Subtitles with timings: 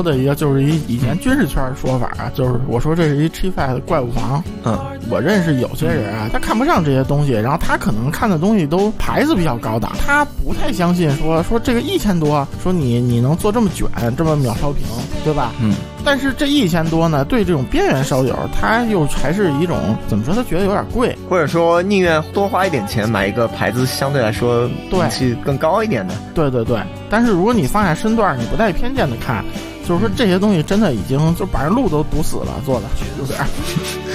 [0.00, 4.42] 说的一个就是一以前军事圈的说法啊，就是我说这是一 Chief 的怪物房。
[4.64, 4.78] 嗯，
[5.10, 14.86] 我认识有些人啊，他看不上这些东西，然后他可能看的东西都牌子比较高档，他不太相信说说这个一千多，说你你能做这么卷，这么秒烧屏，
[15.22, 15.52] 对吧？
[15.60, 20.34] 嗯，但是这一千多呢，对这种边缘烧友，他又还是一种怎么说？
[20.34, 21.14] 他觉得有点贵。
[21.28, 26.14] 或者说宁愿多花一点钱买一个牌子相对来说对名气更高一点的。
[26.34, 29.44] 对对对，但是如果你放下身段，你不带偏见的看，
[29.86, 32.86] 就是说这些东西真的已经就把人路都堵死了，做的
[33.18, 33.46] 有点儿？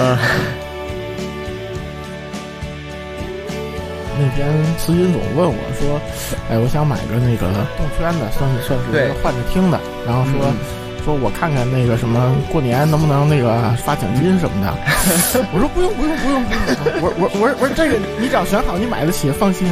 [0.00, 0.18] 嗯，
[4.18, 6.00] 那天慈金总问我说
[6.48, 7.46] ：“哎，我想买个那个
[7.76, 10.56] 动圈的，算是算是一个换着听的。”然后说、嗯
[11.06, 14.74] 说我看看那个什么过年能不能那个发奖金什么的。
[15.54, 16.64] 我说不用不用不用不用，
[17.00, 19.68] 我我我我说这个你只要选好，你买得起，放心。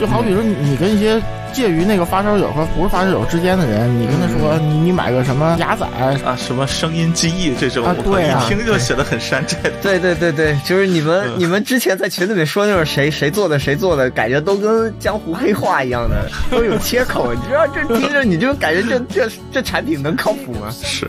[0.00, 1.20] 就好比说你你跟一些
[1.54, 5.86] 介于那个发烧友和不是发烧友之间的人，你跟他说、你你买个什么牙仔，
[6.24, 9.56] 啊，什么声音记忆这种，啊对啊一听就显得很山寨。
[9.80, 17.32] 对 对对对，就是你们、嗯你们之前在群里面说那种谁谁做的谁做的，感觉都跟江湖黑话一样的， 都有切口。
[17.32, 20.68] 你知道这听着你就感觉这这这产品能靠谱吗？
[20.82, 21.08] 是，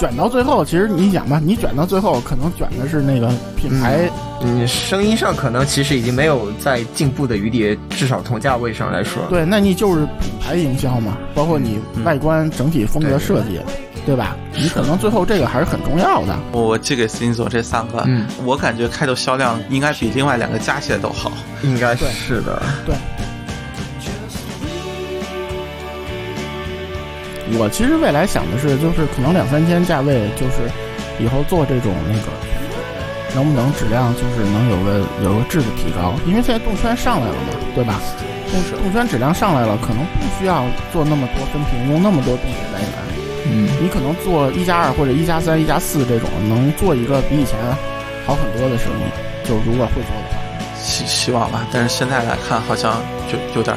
[0.00, 4.10] 卷到最后，其实你想吧，你卷到最后可能卷的是那个品牌。
[4.40, 9.22] 嗯，声音上可能其实已经没有在进步的余地，至少同价位上来说。
[9.28, 13.60] 对，那你就是品牌营销嘛，包括你外观整体风格设计，
[14.06, 14.34] 对吧？
[14.54, 16.34] 你可能最后这个还是很重要的。
[16.52, 21.30] 我我寄给司金总这三个，嗯，我感觉开头销量应该比另外两个加起来都好。
[21.62, 22.62] 应该是的。
[22.86, 22.94] 对，
[27.58, 30.70] 我其实未来想的是，就是可能两三千价位，就是
[31.18, 32.28] 以后做这种那个，
[33.34, 36.14] 能不能质量就是能有个有个质的提高？
[36.26, 38.00] 因为现在动圈上来了嘛，对吧？
[38.50, 42.90] 动动圈质量上来了，可能不需要做那么多分屏，用那么多动铁单元。
[43.46, 47.58] 嗯，你可能做一加二或者一加三、一加四这种，能做一个比以前
[48.26, 49.46] 好很多的生意。
[49.48, 50.38] 就如果会做的话，
[50.78, 53.00] 希希望吧，但是现在来看好像
[53.30, 53.76] 就有点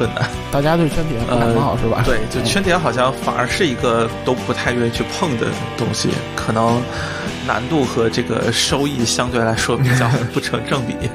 [0.00, 0.26] 困难。
[0.50, 2.02] 大家对圈铁不感冒、是吧？
[2.06, 6.80] 对，就圈点好像反而是一个都不太愿意去碰的东西，可能
[7.46, 10.94] 难度和这个收益相对来说比较不成正比。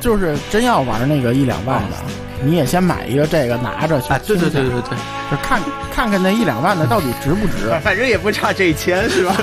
[0.00, 1.96] 就是真要玩那个一两万的，
[2.42, 4.96] 你也先买一个这个拿着去啊，对对对对对，
[5.30, 5.60] 就看
[5.94, 7.70] 看看那一两万的到底值不值。
[7.82, 9.34] 反正也不差这一千，是吧？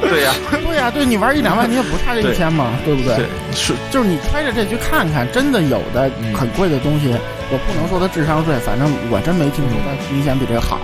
[0.00, 0.32] 对呀、
[0.64, 3.16] 对呀、对你玩一两万，你也不差这一千嘛，对不对？
[3.54, 7.14] 是就是你揣着这去看看，真的有的很贵的东西，
[7.50, 10.78] 我不能说它智商税，反正我真没听说它明显比这个好。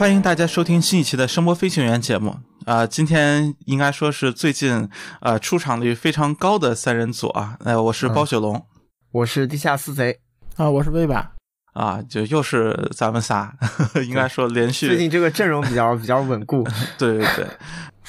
[0.00, 2.34] 欢迎大家收听新一期的声波飞行员节目。
[2.64, 4.88] 啊、今天应该说是最近
[5.20, 7.58] 呃出场率非常高的三人组啊。
[7.66, 8.64] 呃，我是包雪龙、
[9.12, 10.18] 我是地下四贼，
[10.56, 11.32] 啊，我是威吧，
[11.74, 13.54] 啊，就又是咱们仨，
[14.08, 14.88] 应该说连续。
[14.88, 16.66] 最近这个阵容比较比较稳固。
[16.96, 17.46] 对 对对，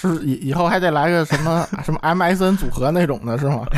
[0.01, 3.65] 是以以后还得来个什么什么 MSN 组合那种的是吗？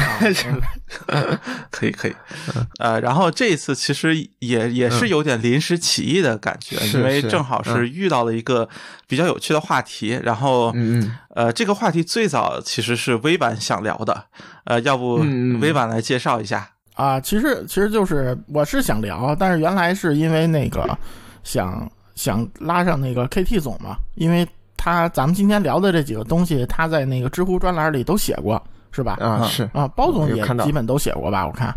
[1.08, 1.40] 啊
[1.70, 2.16] 可以可以，
[2.80, 8.68] 呃，然后这一次其实也也是有点临时起意的感觉，是因为正好是遇到了一个
[9.08, 10.74] 比较有趣的话题，然后
[11.36, 14.26] 呃，这个话题最早其实是微版想聊的，
[14.66, 15.16] 呃，要不
[15.60, 16.70] 微版来介绍一下？
[16.96, 20.88] 啊，其实其实就是我是想聊，但是原来是因为那个
[21.44, 24.48] 想想拉上那个 KT 总嘛，因为
[24.84, 29.16] 他咱们今天聊的这几个东西，他在那个知乎专栏里都写过，是吧？
[29.22, 31.48] 嗯啊是，啊，包总也基本都写过吧？
[31.48, 31.74] 我看，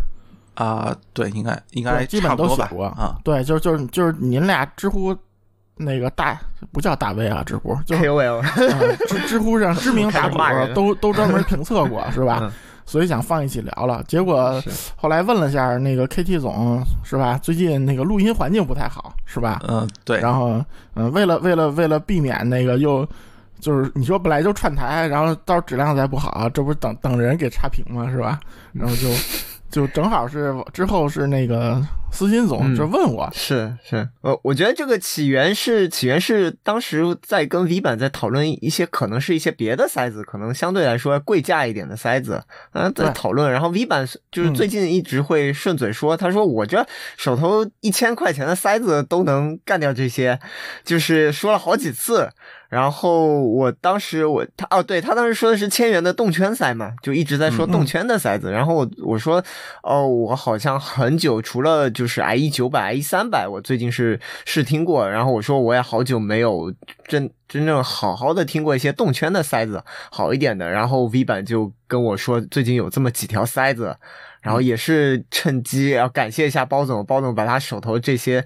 [0.55, 3.17] 啊、对，应该应该，基本都写过啊。
[3.23, 5.15] 对，就是就是就是您俩知乎
[5.77, 6.39] 那个大
[6.71, 12.39] 不叫大 V 啊，知乎 就是 KOL， 嗯知知乎上知名打开始骂人主都都专门评测过，是吧？
[12.43, 12.51] 嗯
[12.87, 14.63] 所以想放一起聊了，结果
[14.95, 17.37] 后来问了下那个 KT 总，是吧？
[17.43, 19.59] 最近那个录音环境不太好，是吧？
[19.67, 20.63] 嗯，对，然后，
[20.95, 23.05] 嗯，为了为了为了避免那个又
[23.59, 28.09] 就是你说本来就串台，然后到时候质量再不好，这不是等等人给差评吗？
[28.09, 28.39] 是吧？
[28.71, 29.09] 然后就
[29.69, 42.41] 就正好是之后是那个思金总就问我，是是，呃，我觉得这个起源是起源是当时在跟 V 版在讨论一些可能是一些别的塞子，可能相对来说贵价一点的塞子，
[42.71, 43.51] 啊、在讨论。
[43.51, 46.85] 然后 V 版就是嗯最近一直会顺嘴说，他说我这
[47.17, 50.39] 手头一千块钱的塞子都能干掉这些，
[50.85, 52.29] 就是说了好几次。
[52.69, 58.51] 然后我当时我他哦，对他当时说的是千元的动圈塞嘛，就一直在说嗯动圈的塞子。
[58.51, 59.43] 然后我我说
[59.83, 65.09] 哦，我好像很久除了就是 IE 九百、IE 三百，我最近是试听过。
[65.09, 66.73] 然后我说我也好久没有
[67.07, 70.69] 真真正好好的听过一些动圈的塞子好一点的。
[70.69, 73.95] 然后 V 版就跟我说最近有这么几条塞子。
[74.39, 78.41] 然后也是趁机要感谢一下包总，包总把他手头这些，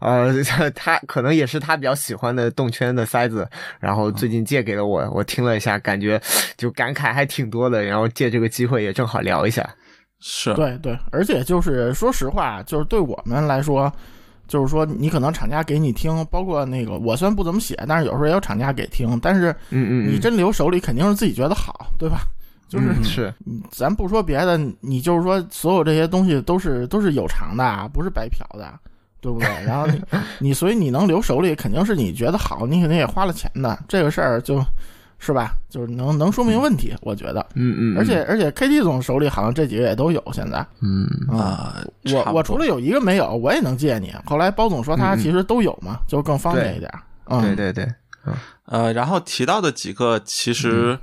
[0.00, 0.30] 呃，
[0.74, 3.48] 他可能也是他比较喜欢的动圈的塞子，
[3.80, 6.20] 然后最近借给了我，我听了一下，感觉
[6.58, 9.66] 就感慨还挺多的，然后借这个机会也正好聊一下。
[10.20, 13.90] 是，对对，而且就是说实话，就是对我们来说，
[14.46, 22.18] 就是说你可能厂家给你听，包括那个我虽然不怎么写，但是有时候也有厂家给听，但是嗯嗯，你真留手里肯定是自己觉得好，对吧？
[22.68, 23.34] 就是嗯是。
[23.46, 28.68] 嗯咱不说别的，你就是说所有这些东西都是都是有偿的，啊不是白嫖的，
[29.20, 29.48] 对不对？
[29.64, 30.02] 然后你
[30.38, 34.62] 你所以你能留手里，肯定是你觉得好，你肯定也花了钱的，这个事儿就
[35.18, 37.44] 是吧，就是能能说明问题，我觉得。
[37.54, 40.64] 嗯嗯，而且而且 KT 总手里好像这几个也都有，现在。
[40.80, 41.06] 嗯。
[41.28, 41.76] 啊，
[42.12, 44.12] 我我除了有一个没有，我也能借你。
[44.26, 46.90] 后来包总说他其实都有嘛，就更方便一点。
[47.28, 47.88] 嗯，对对对，
[48.66, 50.54] 呃，然后提到的几个其嗯。
[50.54, 50.98] 实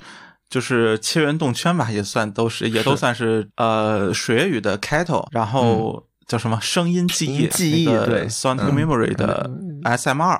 [0.53, 9.49] 就是切圆动圈吧，也算都是，也都算是呃水月语的 Kettle，然后叫什么声音记忆，记忆那个对 Sonic 嗯 Memory 的
[9.83, 10.39] SMR，、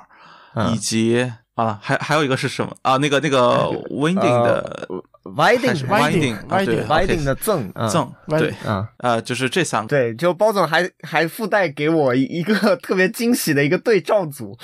[0.54, 0.72] 嗯。
[0.72, 2.72] 以及啊还还有一个是什么？
[2.82, 2.96] 啊？
[2.98, 4.86] 那个那个 Winding 的
[5.36, 8.88] 还是 Winding Winding 啊对 Winding Winding 的赠嗯赠，对，啊。
[8.98, 9.88] 呃，就是这三个。
[9.88, 14.56] 对，就包总还还附带给我一个 特别惊喜的一个对照组，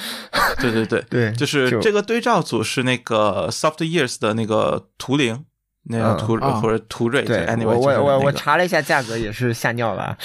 [0.60, 5.44] 对对对，对 就是这个对照组是那个 Soft Years 的那个图灵，
[5.84, 10.16] 那个嗯图、啊或者途锐，对，anyway，我就是我我我查了一下价格，也是吓尿了。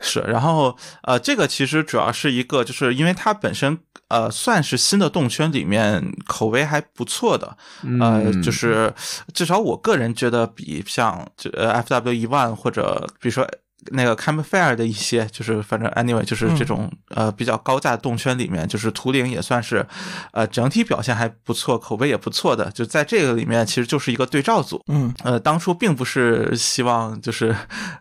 [0.00, 3.78] 是，然后呃，这个其实主要是一个，就是因为它本身
[4.08, 7.56] 呃算是新的动圈里面口碑还不错的，
[8.00, 8.92] 呃，嗯就是
[9.32, 13.48] 至少我个人觉得比像这呃 FW 一万或者比如说。
[13.92, 19.86] 那个 Campfire 的一些，就是反正 anyway，就是这种、呃比较高价的动圈里面，就是图灵也算是，
[20.32, 22.70] 呃整体表现还不错，口碑也不错的。
[22.70, 24.82] 就在这个里面，其实就是一个对照组。
[24.88, 27.54] 嗯呃，当初并不是希望就是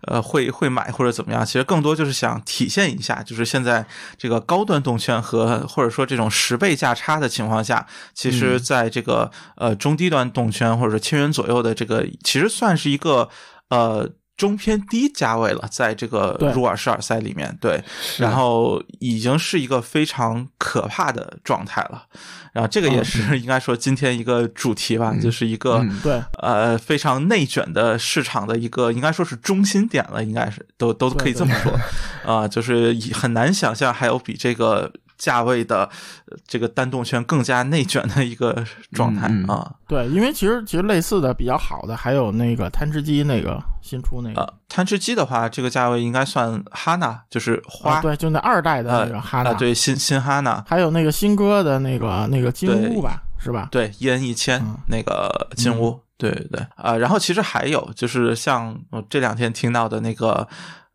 [0.07, 3.85] 呃会会买或者怎么样，其实更多就是想体现一下，就是现在
[4.17, 13.29] 这个高端动圈和或者说这种十倍价差的情况下，其实在这个、呃中低端动圈或者说千元左右的这个，其实算是一个
[13.69, 14.09] 呃。
[14.35, 16.51] 中偏低价位了，在这个对。
[16.53, 17.83] 入耳式耳塞里面，对，
[18.17, 22.03] 然后已经是一个非常可怕的状态了。
[22.51, 25.99] 然后这个也是应该说今天一个主题吧，就是一个、嗯。
[26.03, 31.79] 对，呃非常内卷的市场的一个，应该说是中心点了，应该是都都可以这么说，
[32.23, 35.83] 啊、就是以很难想象还有比这个价位的
[36.25, 39.75] 呃这个单动圈更加内卷的一个状态啊。
[39.87, 53.67] 对，因为其实其实类似的比较好的还有那个贪吃鸡那个新出那个，呃，贪吃鸡的话，这个价位应该算哈娜，就是花，啊，对，就那二代的呃那个哈娜，啊，对，新新哈娜，还有那个新歌的那个那个金对屋吧，是吧？
[53.71, 56.65] 对，一人一千、嗯那个金屋，对对对。
[56.75, 60.47] 啊、然后其实还有就是像我这两天听到的那个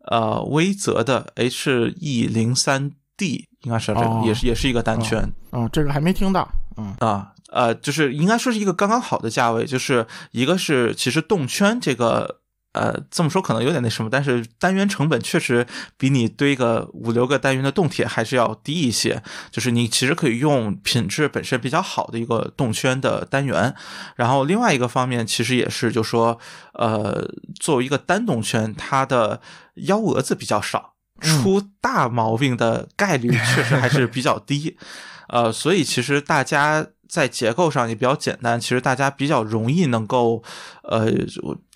[0.09, 5.19] 呃威泽的 H E 零三 D，应该是这个，哦也是也是一个单圈
[5.51, 6.47] 啊，这个还没听到，
[6.77, 7.33] 嗯啊。
[7.51, 12.41] 呃，就是应该说是一个刚刚好的价位，就是一个是其实动圈这个
[12.73, 15.65] 呃这么说可能有点那什么，但是单元成本确实
[15.97, 19.23] 比你堆个五六个单元的动铁还是要低一些。
[19.49, 23.73] 就是你其实可以用品质本身比较好的一个动圈的单元，
[24.15, 26.37] 然后另外一个方面其实也是就说
[26.73, 27.27] 呃
[27.59, 29.41] 作为一个单动圈，它的
[29.87, 30.88] 幺蛾子比较少。
[31.19, 34.77] 出大毛病的概率 确实还是比较低，
[35.29, 40.41] 呃，所以其实大家在结构上也比较简单，其实大家比较容易能够
[40.83, 41.11] 呃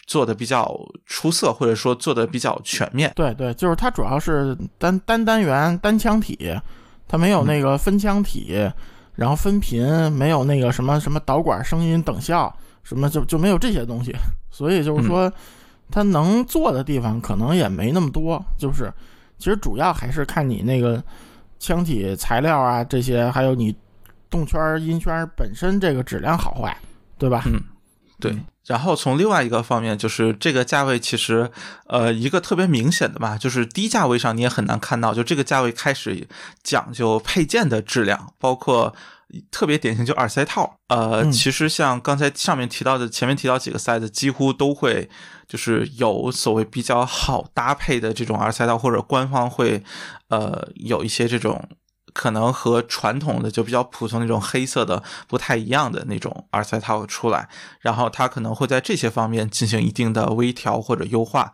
[0.05, 3.11] 做的比较出色，或者说做的比较全面。
[3.15, 6.37] 对对，就是它主要是单单单元单腔体，
[7.07, 8.53] 它没有那个分腔体，
[9.15, 9.81] 然后分频，
[10.11, 14.13] 没有那个什么什么导管声音等效，什么就就没有这些东西，
[14.51, 15.31] 所以就是说，
[15.89, 18.91] 它能做的地方可能也没那么多，就是
[19.43, 21.03] 其实主要还是看你那个
[21.59, 23.75] 腔体材料啊这些，还有你
[24.29, 26.77] 动圈音圈本身这个质量好坏，
[27.17, 27.43] 对吧？
[27.47, 27.61] 嗯，
[28.21, 28.33] 对，
[28.65, 31.51] 然后从另外一个方面，就是这个价位其实，
[31.87, 36.25] 呃，一个特别明显的吧，就是低价位上你也很难看到，就这个价位开始
[36.63, 38.95] 讲究配件的质量，包括
[39.51, 40.77] 特别典型就耳塞套。
[40.87, 45.09] 呃，嗯其实像刚才上面提到的，前面提到几个 size 几乎都会
[45.53, 49.83] 就是有所谓比较好搭配的这种耳塞套，或者官方会
[50.29, 51.69] 呃有一些这种。
[52.15, 61.51] 可能和传统的就比较普通那种黑色的不太一样的那种耳塞套出来，然后它可能会在这些方面进行一定的微调或者优化，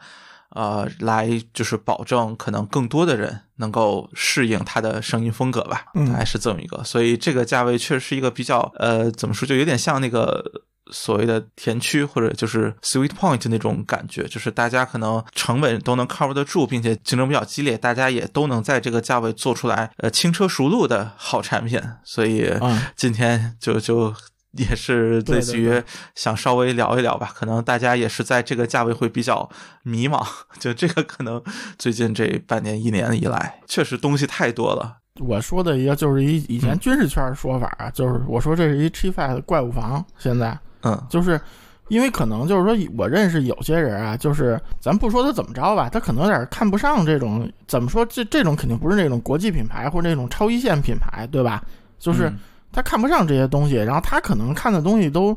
[0.49, 6.83] 呃，来就是保证可能更多的人能够适应它的声音风格吧，嗯大概是这么一个。
[6.83, 10.43] 所以这个价位确实是一个比较呃，怎么说，就有点像那个。
[10.91, 21.81] 所谓的甜区或者就是 sweet point 那种感觉，就是大家可能成本都能 cover 得住，并且竞争比较激烈，大家也都能在这个价位做出来呃轻车熟路的好产品。
[22.03, 24.13] 所以嗯今天就就
[24.53, 25.81] 也是类似于
[26.15, 29.47] 想稍微聊一聊吧，可能大家也是在这个价位会比较
[29.83, 30.25] 迷茫，
[30.59, 31.41] 就这个可能
[31.77, 34.97] 最近这半年一年以来，确实东西太多了。
[35.19, 41.39] 我说的一个就是一以前军事圈的说法啊，就是我说这是一 G Five 怪物房，现在嗯就是
[41.87, 51.63] 因为可能就是说我认识有些人啊，就是咱不说他怎么着吧，他可能有点看不上这种怎么说这这种肯定不是那种国际品牌或者那种超一线品牌，对吧？
[51.97, 52.39] 就是嗯
[52.71, 55.35] 他看不上这些东西，然后他可能看的东西都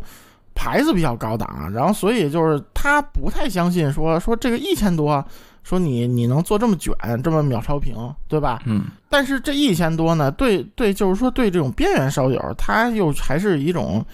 [0.54, 5.24] 牌子比较高档，然后所以就是他不太相信说说这个一千多，
[5.62, 7.94] 说你你能做这么卷，这么秒超频，
[8.28, 8.60] 对吧？
[8.66, 14.04] 嗯但是这一千多呢，对对，就是说对这种边缘烧友，他又还是一种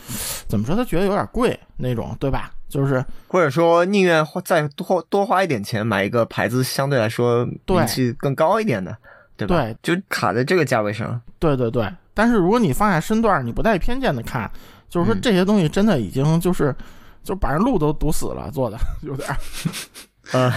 [0.46, 0.74] 怎么说？
[0.74, 2.50] 他觉得有点贵那种，对吧？
[2.68, 8.94] 就是或者说宁愿花再多多花一点钱买一个牌子相对来说对名气更高一点的，
[9.36, 9.56] 对吧？
[9.56, 11.18] 对，就卡在这个价位上。
[11.38, 11.88] 对对对。
[12.12, 14.50] 但是如果你放下身段，你不带偏见的看，
[14.90, 16.74] 就是说嗯这些东西真的已经就是
[17.22, 19.36] 就把人路都堵死了，做的 有点儿。
[20.32, 20.52] 呃，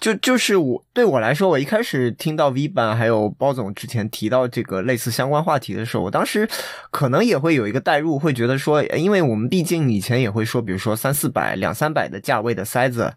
[0.00, 6.48] 就就是我对我来说，我一开始听到 V 版还有包总之前提到这个类似相关话题的时候，我当时
[6.90, 13.12] 可能也会有一个代入，会觉得说，因为我们毕竟以前也会说，比如说三四百、两三百的价位的塞子。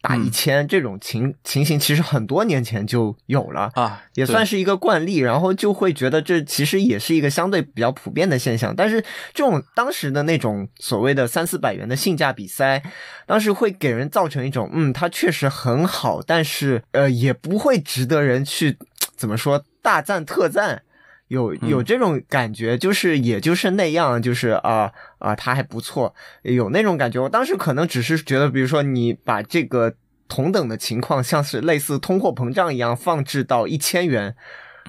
[0.00, 8.74] 打嗯一千这种情情形，其实很多年前就有了，啊，也算是一个惯例，然后就会觉得这其实也是一个相对比较普遍的现象。
[8.76, 9.02] 但是
[9.34, 12.82] 这种当时的那种所谓的三四百元的性价比塞，
[13.26, 18.78] 当时会给人造成一种，嗯，它确实很好，但是呃，也不会值得人去
[19.16, 20.82] 怎么说大赞特赞。
[21.28, 27.20] 有有这种感觉，就是也就是那样，就是啊啊，它还不错，有那种感觉。
[27.20, 29.92] 我当时可能只是觉得，比如说你把这个
[30.28, 34.34] 同等的情况，像是类似通货膨胀一样放置到一千元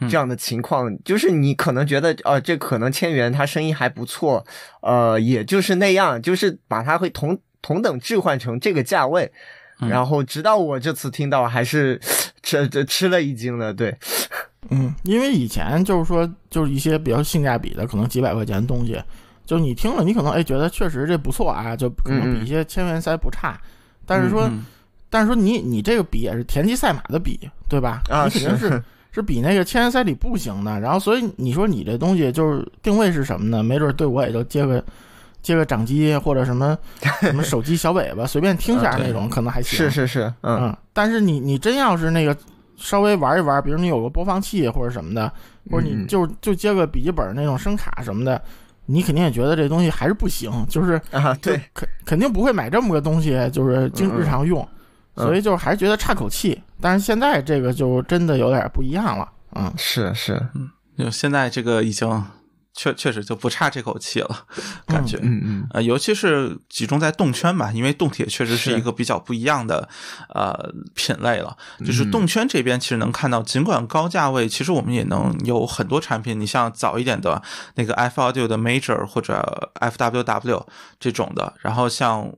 [0.01, 4.46] 嗯这样的情况，就是你可能觉得，呃，这可能千元它生意还不错，
[4.82, 9.32] 呃，也就是那样，就是把它会同同等置换成这个价位。
[9.79, 12.01] 嗯然后直到我这次听到，还是
[12.41, 13.96] 吃这吃了一惊了，对，
[14.70, 19.02] 嗯，因为以前就是说，就是一些比较性价比的，可能几百块钱的东西，
[19.46, 23.60] 就你听了，你可能哎觉得确实这不错啊，就可能比一些千元塞不差。
[24.06, 24.66] 但是说，嗯
[25.10, 28.02] 但是说你你这个比也是田忌赛马的比，对吧？
[28.10, 30.80] 啊你肯定是是 是比那个千元塞里不行的。
[30.82, 33.64] 然后所以你说你这东西就是定位是什么呢？
[33.64, 34.84] 没准对我也就接个
[35.42, 36.78] 接个掌机或者什么
[37.22, 39.78] 什么手机小尾巴，随便听下那种可能还行。
[39.78, 42.36] 是是是，嗯嗯，但是你你真要是那个
[42.78, 45.32] 稍微玩一玩，比如你有个播放器或者什么的，
[45.70, 46.08] 或者你嗯。
[46.08, 48.42] 就就接个笔记本那种声卡什么的，
[48.86, 54.68] 你肯定也觉得这东西还是不行，就是啊，对，肯肯定不会买这么个东西，就是经嗯嗯日常用，
[55.16, 56.62] 嗯所以就是还是觉得差口气。
[56.80, 60.40] 但是现在这个就真的有点不一样了，嗯，是是，
[60.98, 62.24] 就现在这个已经
[62.78, 64.46] 确确实就不差这口气了，
[64.86, 65.18] 感觉。
[65.24, 69.90] 嗯嗯呃，尤其是集中在动圈吧，因为动铁确实是是一个比较不一样的
[70.30, 71.58] 呃品类了。
[71.80, 76.40] 就是嗯动圈这边其实能看到，尽管高价位，其实我们也能有很多产品。
[76.40, 77.42] 你像早一点的
[77.76, 80.64] 那个 F Audio 的 Major 或者 FWW
[81.00, 82.32] 这种的，然后像。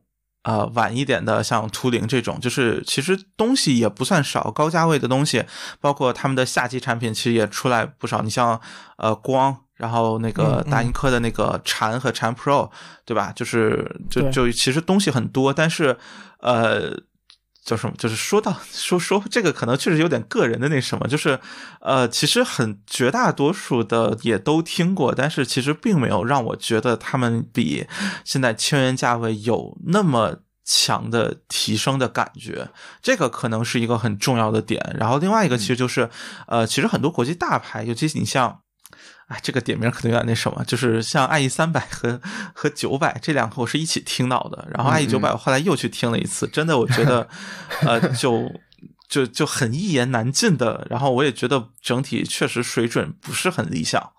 [0.44, 5.44] 呃，晚一点的像图灵这种，就是其实东西也不算少，高价位的东西，
[5.82, 8.22] 包括他们的下级产品，其实也出来不少。
[8.22, 8.60] 你像
[8.98, 12.70] 呃光，然后那个大英科的那个禅和禅 Pro，
[13.06, 13.32] 对吧？
[13.34, 15.98] 就是就就其实东西很多，但是
[16.42, 16.92] 呃，
[17.64, 17.94] 叫什么？
[17.98, 21.40] 就是说到说说这个可能确实有点个人的那什么，就是
[21.80, 27.88] 呃，其实很绝大多数的也都听过，但是其实并没有让我觉得他们比
[28.26, 30.42] 现在千元价位有那么。
[30.72, 32.70] 强的提升的感觉，
[33.02, 34.96] 这个可能是一个很重要的点。
[35.00, 36.08] 然后另外一个其实就是，
[36.46, 38.62] 呃，其实很多国际大牌，尤其你像
[39.30, 42.20] 哎，这个点名可能有点那什么，就是像 IE 三百和
[42.54, 47.28] 和九百这两个我是一起听到的，然后 IE 九百我后来又去听了一次，真的我觉得，
[47.82, 48.52] 呃，就
[49.08, 54.12] 就就很一言难尽的，然后我也觉得整体确实水准不是很理想。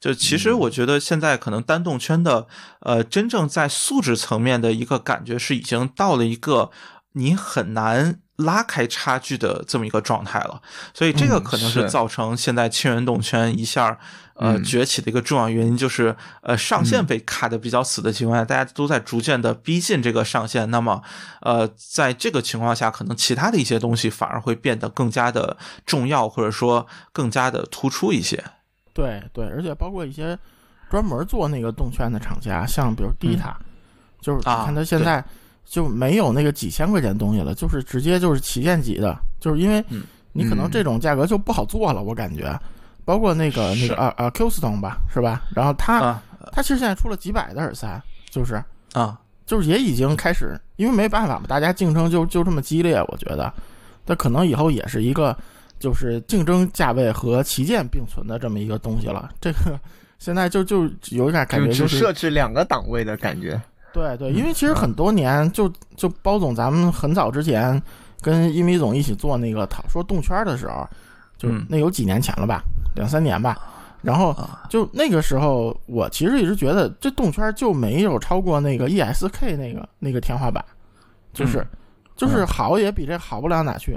[0.00, 2.46] 就其实我觉得现在可能单动圈的，
[2.80, 6.70] 呃，真正在素质层面的一个感觉是已经到了一个
[7.14, 10.62] 你很难拉开差距的这么一个状态了，
[10.94, 11.90] 所以这个可能是是。
[11.90, 13.98] 造成现在轻人动圈一下
[14.38, 14.64] 呃嗯。
[14.64, 21.02] 崛起的一个重要原因，就是呃上限被卡的比较死的情况下，大家都在逐渐的逼近这个上限，那么
[21.40, 28.42] 呃在这个情况下，可能其他的一些东西反而会变得更加的重要，或者说更加的突出一些。
[28.94, 30.38] 对对，而且包括一些
[30.90, 33.56] 专门做那个动圈的厂家，像比如迪塔，
[34.20, 35.24] 就是你啊看它现在
[35.64, 40.02] 就没有那个几千块钱东西了，就是直接就是旗舰级的，就是因为嗯。
[40.32, 40.70] 你可能嗯。
[40.70, 42.56] 这种价格就不好做了，我感觉。
[43.08, 45.42] 包括那个那个啊啊 Q Stone 吧，是吧？
[45.56, 46.22] 然后它、啊
[46.52, 47.98] 它其实现在出了几百的耳塞，
[48.28, 48.62] 就是
[48.92, 53.50] 啊，就是也已经开始，因为没办法嘛，大家竞争就就这么激烈，我觉得，
[54.04, 55.34] 那可能以后也是一个
[55.78, 59.30] 就是竞争价位和旗舰并存的这么一个东西了。
[59.40, 59.80] 这个
[60.18, 63.58] 现在就就有点感觉就是只设置两个档位的感觉。
[63.94, 67.80] 对对，因为其实很多年就就包总咱们很早之前
[68.20, 70.86] 跟一米总一起做那个讨说动圈的时候，
[71.38, 72.62] 就嗯那有几年前了吧，
[72.94, 73.58] 两三年吧，
[74.02, 74.66] 然后啊。
[74.68, 80.64] 就那个时候，我其实一直觉得这动圈就没有超过那个 ESK 那个那个天花板，
[81.32, 81.66] 就是、嗯。
[82.16, 83.96] 就是好也比这好不了哪去。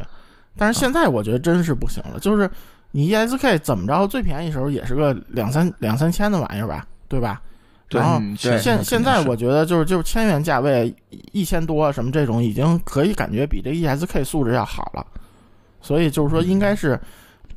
[0.56, 2.48] 但是现在我觉得真是不行了，就是
[2.92, 7.42] 你 ESK 怎么着最便宜时候也是个两三两三千的玩意儿吧，对吧？
[7.90, 10.96] 然后现现在我觉得就是就是千元价位
[11.32, 15.04] 一千多什么这种已经可以感觉比这 ESK 素质要好了，
[15.82, 17.00] 所以就是说应该是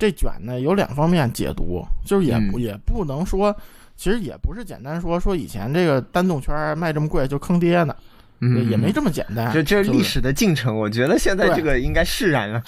[0.04, 3.56] 这卷呢有两方面解读，就是也不、嗯也不能说，
[3.96, 7.96] 其实也不是简单说说以前这个单动圈卖这么贵就坑爹呢，
[8.40, 9.50] 嗯，也没这么简单。
[9.50, 12.62] 这这是历史的进程，我觉得现在这个应该释然了。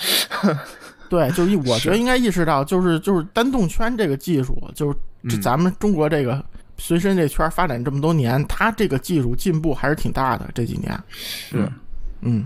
[1.11, 4.91] 对，就是一 我觉得应该意识到，就是就是单动圈这个技术，就
[5.29, 6.43] 是咱们中国这个
[6.79, 10.49] 随身这圈发展这么多年，它这个技术进步还是挺大的。
[10.55, 11.71] 这几年，是。
[12.23, 12.45] 嗯，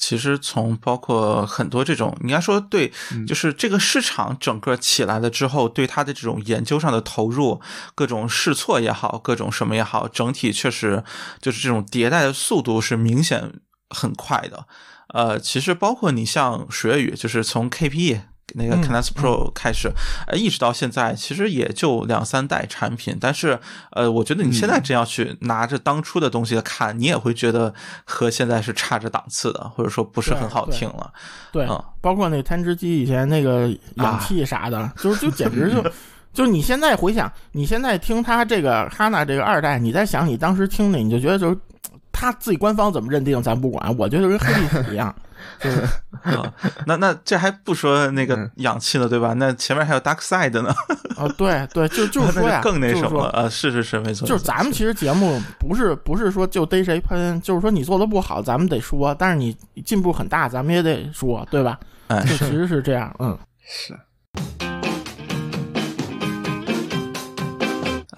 [0.00, 2.90] 其实从包括很多这种，应该说对，
[3.28, 7.60] 就是这个市场整个起来了之后，对它的这种研究上的投入，
[7.94, 11.04] 各种试错也好，各种什么也好，整体确实
[11.40, 13.52] 就是这种迭代的速度是明显
[13.90, 14.66] 很快的。
[15.08, 18.20] 呃，其实包括你像水月雨，就是从 KPE
[18.54, 19.90] 那个嗯 Kinesis Pro 开始，
[20.26, 23.16] 呃，一直到现在，其实也就两三代产品。
[23.20, 23.58] 但是，
[23.92, 27.72] 呃，我觉得你现在真要去拿着当初的东西看，你也会觉得
[28.04, 31.12] 和现在是差着档次的，或者说不是很好听了。
[31.52, 35.84] 对，嗯包括那贪吃鸡以前那个氧气啥的，就是就简直就。
[36.32, 41.58] 就是你现在回想，你现在听他这个哈娜这个二代，你在想你当时听的，你就觉得就是
[42.20, 45.14] 他自己官方怎么认定咱不管，我觉得跟黑历史一样，
[45.58, 45.82] 就是。
[46.22, 46.52] 啊，
[46.86, 48.50] 那那这还不说那个嗯。
[48.56, 49.32] 氧气呢，对吧？
[49.32, 50.70] 那前面还有 Dark Side 呢，
[51.16, 53.30] 啊，对对，就就是说呀， 更那什么了。
[53.30, 53.48] 啊！
[53.48, 61.80] 是是是，没错，就是咱们其实节目不是不是说就逮谁喷，就是说你做的不好，咱们得说，但是你进步很大，咱们也得说，对吧？
[62.08, 62.20] 哎。
[62.24, 63.98] 就其实是这样，嗯，是，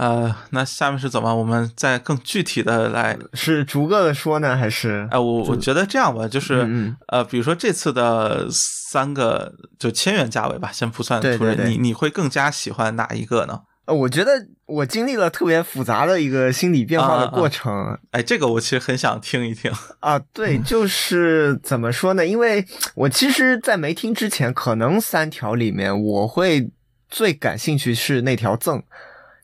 [0.03, 1.33] 呃，那下面是怎么？
[1.33, 5.07] 我们再更具体的来，是逐个的说呢，还是？
[5.13, 13.61] 哎，我我觉得这样吧，就是嗯嗯呃，比如说这次的三个就千元价位吧，先不算对突然，对对你你会更加喜欢哪一个呢？
[13.85, 14.33] 呃，我觉得
[14.67, 19.71] 我经历了特别复杂的一个心理变化的过程哎，这个我其实很想听一听。
[20.01, 20.19] 啊。
[20.33, 22.27] 对， 就是怎么说呢？
[22.27, 22.65] 因为
[22.97, 26.71] 我其实，在没听之前，可能三条里面我会
[27.09, 28.83] 最感兴趣是那条赠。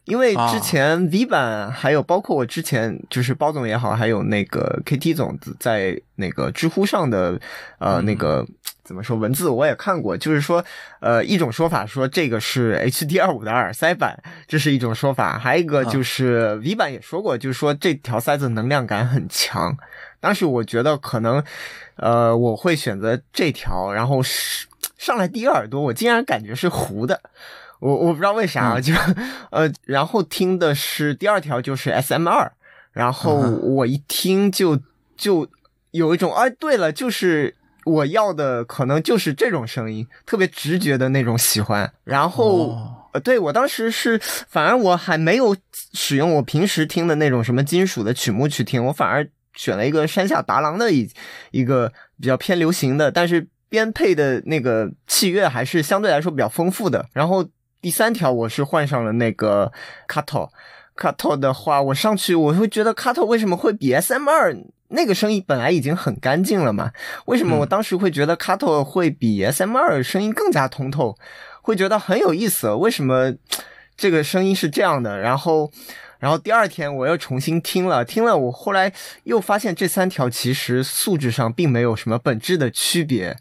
[0.08, 7.38] 因为之前 V 版还有包括我之前就是包总也好，还有那个 KT 总在那个知乎上的
[7.78, 8.46] 呃那个
[8.82, 10.64] 怎么说文字我也看过，就是说
[11.00, 19.76] 呃一种说法说这个是 HD 二五的耳塞版，这是一种说法，还有一个就是 V 版也说过，就是说这条塞子能量感很强。
[20.20, 21.44] 当时我觉得可能
[21.96, 24.66] 呃我会选择这条，然后是
[24.96, 27.20] 上来第一耳朵我竟然感觉是糊的。
[27.80, 28.92] 我我不知道为啥，嗯就
[29.50, 32.50] 呃，然后听的是第二条就是 S M 二，
[32.92, 34.78] 然后嗯我一听就
[35.16, 35.48] 就
[35.92, 41.92] 有一种哎，对了，就是我要的可能就是这种声音，特别直觉的那种喜欢。
[42.04, 45.56] 然后、哦呃，对我当时是，反而我还没有
[45.94, 51.08] 使用我平时听的那种什么金属的曲目去听，我反而选了一个山下达郎的一
[51.50, 57.06] 一个比较偏流行的，但是编配的那个器乐还是相对来说比较丰富的。
[57.14, 57.42] 然后
[57.80, 59.72] 第三条我是换上了那个
[60.08, 60.50] Kato。
[60.96, 64.56] Kato 的话，我上去我会觉得 Kato 为什么会比 SM 二
[64.88, 66.90] 那个声音本来已经很干净了嘛？
[67.26, 71.16] 为什么我当时会觉得 Kato 会比 SM 二声音更加通透？
[71.62, 72.72] 会觉得很有意思。
[72.72, 73.34] 为什么
[73.96, 75.18] 这个声音是这样的？
[75.18, 75.70] 然后，
[76.18, 83.36] 然后第二天我又重新听了，听了我后来又发现这三条其实素质上并没有什么本质的区别。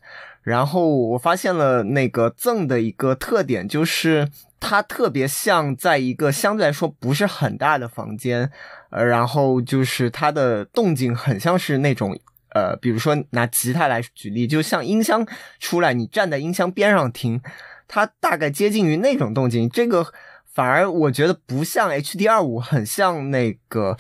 [0.48, 4.30] 然后我发现了那个赠的一个特点，就是
[4.62, 8.50] 它特别像在一个相对来说不是很大的房间，
[8.90, 12.18] 呃，然后就是它的动静很像是那种，
[12.56, 15.28] 呃，比如说拿吉他来举例，就像音箱
[15.60, 17.42] 出来，你站在音箱边上听，
[17.86, 19.70] 它大概接近于那种动静。
[19.70, 20.08] 这个
[20.46, 23.98] 反而我觉得不像 HD 二五，很像那个，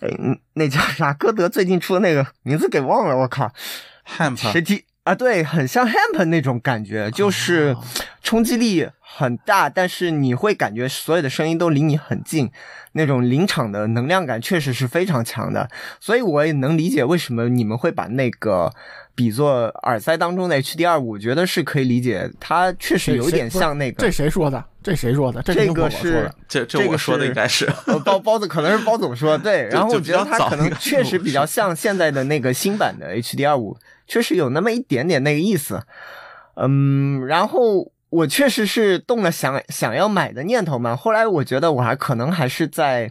[0.00, 0.08] 哎，
[0.52, 1.12] 那叫啥？
[1.12, 3.52] 歌德最近出的那个名字给忘了，我靠
[4.06, 5.14] Hamp 谁提啊？
[5.14, 7.76] 对，很像 Hamp 那种感觉，就是
[8.22, 12.50] 冲击力很大，但是你会感觉所有的声音都离你很近，
[12.92, 15.68] 那种临场的能量感确实是非常强的。
[16.00, 18.72] 所以我也能理解为什么你们会把那个
[19.14, 24.10] 比作耳塞当中的 HD 二五，我觉得是可以理解，它确实有一点像那个这。
[24.10, 24.64] 谁说的？
[24.82, 25.42] 这谁说的？
[25.42, 26.30] 这这个是。
[26.48, 35.82] 这这这个我说的应该是呃，包包子可能是包总说的对， 然后我觉得它可能确实比较像现在的那个新版的 HD 二五，确实有那么一点点那个意思。
[36.56, 43.10] 嗯，然后我确实是动了想想要买的念头嘛，后来我觉得我还可能还是在，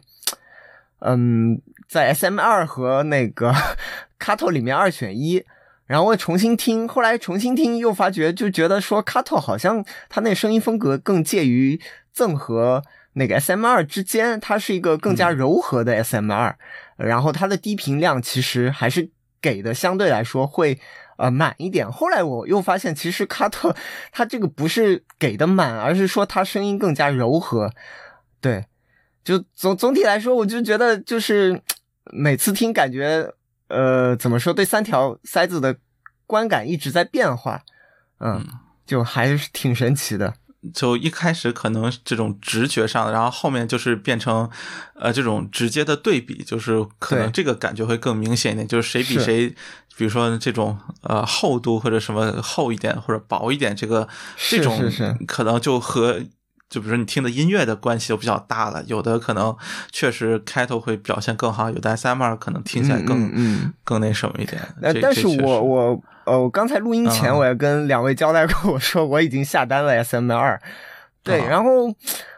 [0.99, 3.53] 嗯，在 SM 二和那个
[4.19, 5.43] Kato 里面二选一。
[5.87, 11.81] 然后我重新听，后来重新听又发觉，就觉得说 Kato 好像他那声音风格更介于
[12.13, 12.81] 赠和
[13.13, 16.57] 那个 SM 二之间，它是一个更加柔和的 SM 二、
[16.95, 19.09] 然后它的低频量其实还是
[19.41, 20.79] 给的相对来说会
[21.17, 21.91] 呃满一点。
[21.91, 23.75] 后来我又发现，其实卡特
[24.11, 27.71] 他这个不是给的满，而是说他声音更加柔和。
[28.39, 28.65] 对，
[29.23, 31.61] 就总总体来说，我就觉得就是
[32.11, 33.33] 每次听感觉
[33.67, 35.77] 呃怎么说，对三条塞子的
[36.25, 37.63] 观感一直在变化，
[38.19, 38.45] 嗯，
[38.85, 40.33] 就还是挺神奇的。
[40.73, 44.47] 就一开始可能这种直觉上，然后后面就是变成，
[44.93, 49.49] 呃，这种直接的对比，就是可能这个感觉会更明显一点，就是谁比谁，
[49.97, 54.79] 比如说这种呃厚度或者什么厚一点或者薄一点，这个这种
[55.25, 56.19] 可能就和
[56.69, 59.55] 就比如说你听的音乐的关系就比较大了，有的可能
[59.91, 64.61] 确实开头会表现更好，有的 S M R 可能听起来更嗯嗯嗯更那什么一点。
[64.81, 67.37] 呃，但是我我呃，我刚才录音前嗯。
[67.37, 70.61] 我也跟两位交代过，我说我已经下单了 SM 二，
[71.23, 71.47] 对，啊。
[71.49, 71.93] 然后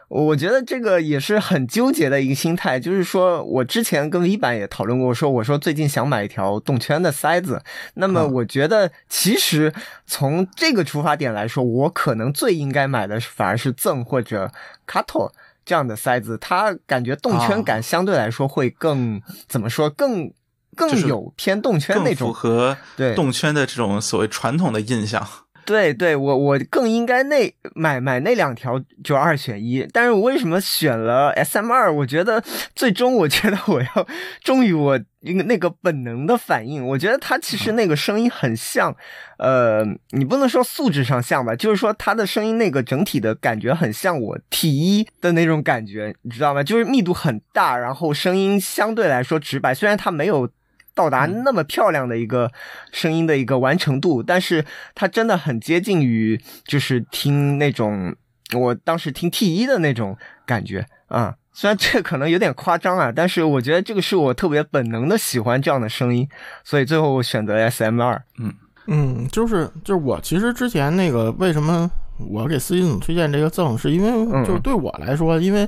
[0.08, 7.62] 我觉得这个也是很纠结的一个心态，就是说我之前跟 V 版也讨论过，我说我说最近想买一条动圈的塞子，
[7.94, 9.72] 那么啊我觉得其实
[10.06, 14.50] 从这个出发点来说，我可能最应该买的是反而是赠或者
[14.86, 15.30] Kato。
[15.66, 19.18] 这样的塞子，它感觉动圈感相对来说会更、
[19.48, 20.30] 怎么说更
[20.74, 25.26] 更有偏动圈那更种符合对动圈的这种所谓传统的印象。
[25.66, 31.90] 对对，我我更应该那买买那两条就二选一，但是我为什么选了 S M 二？
[31.90, 34.06] 我觉得最终我觉得我要
[34.42, 36.86] 忠于我一个那个本能的反应。
[36.86, 38.94] 我觉得它其实那个声音很像，
[39.38, 46.62] 呃，你不能说素质上像吧，就是说它的声音那个整体的感觉很像我 T 一的那种感觉，你知道吗？
[46.62, 50.50] 就是密度很大，然后声音相对来说直白，虽然它没有。
[50.94, 52.50] 到达那么漂亮的一个
[52.92, 58.14] 声音的一个完成度，但是它真的很接近于就是听那种
[58.54, 61.34] 我当时听 T 一的那种感觉啊。
[61.56, 66.28] 虽然这可能有点夸张啊，但是我觉得这个是我特别本能的喜欢这样的声音，
[66.64, 68.20] 所以最后我选择 S M 二。
[68.38, 68.52] 嗯
[68.88, 71.88] 嗯，就是就是我其实之前那个为什么
[72.28, 75.66] 我给司机总推荐这个赠，是因为嗯就是对我来说，因为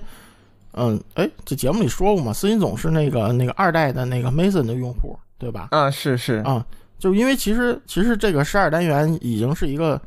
[0.77, 5.69] 嗯，哎，这节目里说过嘛，司机总是那个那个二代的那个 Mason 的用户，对吧？
[5.71, 6.65] 啊，是是，啊，
[6.99, 10.01] 就因为其实其实这个十二单元已经是一个，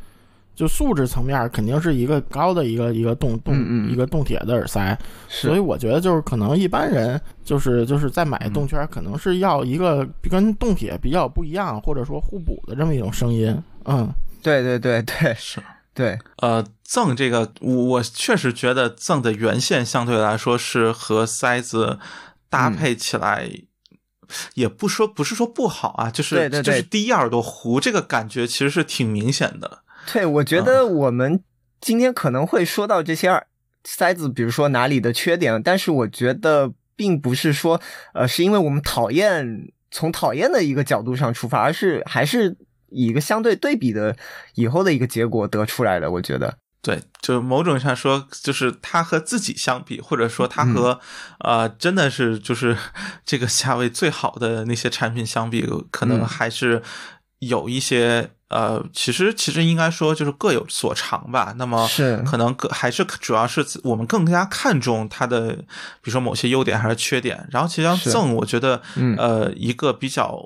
[0.56, 3.92] 就素质层面肯定是一个高的一个一个动动嗯嗯。
[3.92, 13.58] 一个动铁的耳塞，所以我觉得就是可能一般人就是就是在买动圈，可能是要一个跟动铁比较不一样，或者说互补的这么一种声音。
[13.86, 14.08] 嗯，
[14.44, 15.34] 对对对对。
[15.36, 15.60] 是，
[16.00, 22.00] 对，呃，赠这个，我我确实觉得赠的原线相对来说是和塞子
[22.50, 23.52] 搭配起来，
[24.54, 29.84] 也不说不是说不好啊，就是对对对就是第一耳朵糊这个感觉其实是挺明显的。
[30.10, 31.44] 对，我觉得我们
[31.82, 33.46] 今天可能会说到这些耳
[33.84, 37.82] 塞子，比如说哪里的缺点，但是我觉得并不是说，
[38.14, 42.56] 呃，是因为我们讨厌从讨厌的一个角度上出发，而是还是
[42.92, 44.16] 以一个相对对比的
[44.56, 46.10] 以后的一个结果得出来的。
[46.12, 51.00] 我觉得，对，就某种意义上说，就是它和自己相比，或者说它和、
[51.40, 52.78] 呃，真的是就是
[53.26, 56.82] 这个价位最好的那些产品相比，可能嗯还是
[57.40, 61.54] 有一些呃，其实其实应该说就是各有所长吧。
[61.58, 65.52] 那么是可能更还是主要是我们更加看重它的，
[66.02, 67.48] 比如说某些优点还是缺点。
[67.52, 70.42] 然后其实像是赠，我觉得嗯呃一个比较。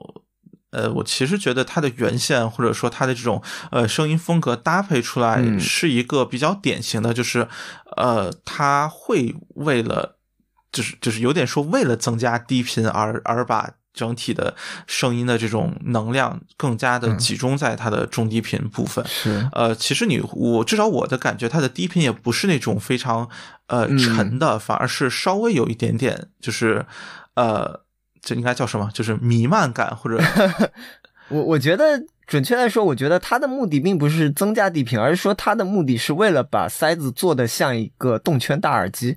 [0.73, 7.47] 呃，我其实觉得它的原线或者说它的这种呃声音风格搭配出来嗯是一个比较典型的，就是
[7.95, 10.17] 呃，它会为了
[10.71, 14.55] 就是就是有点说为了增加低频而而把整体的
[14.87, 19.05] 声音的这种能量更加的嗯集中在它的中低频部分。
[19.07, 23.29] 是呃，其实你我至少我的感觉，它的低频也不是那种非常
[23.67, 26.85] 呃嗯沉的，反而是稍微有一点点就是
[27.35, 27.83] 呃。
[28.23, 28.89] 这应该叫什么？
[28.93, 30.23] 就是弥漫感，或者
[31.29, 39.15] 我我觉得准确来说，我觉得它的目的并不是增加低频，而是说它的目的是为了把塞子做的像一个动圈大耳机。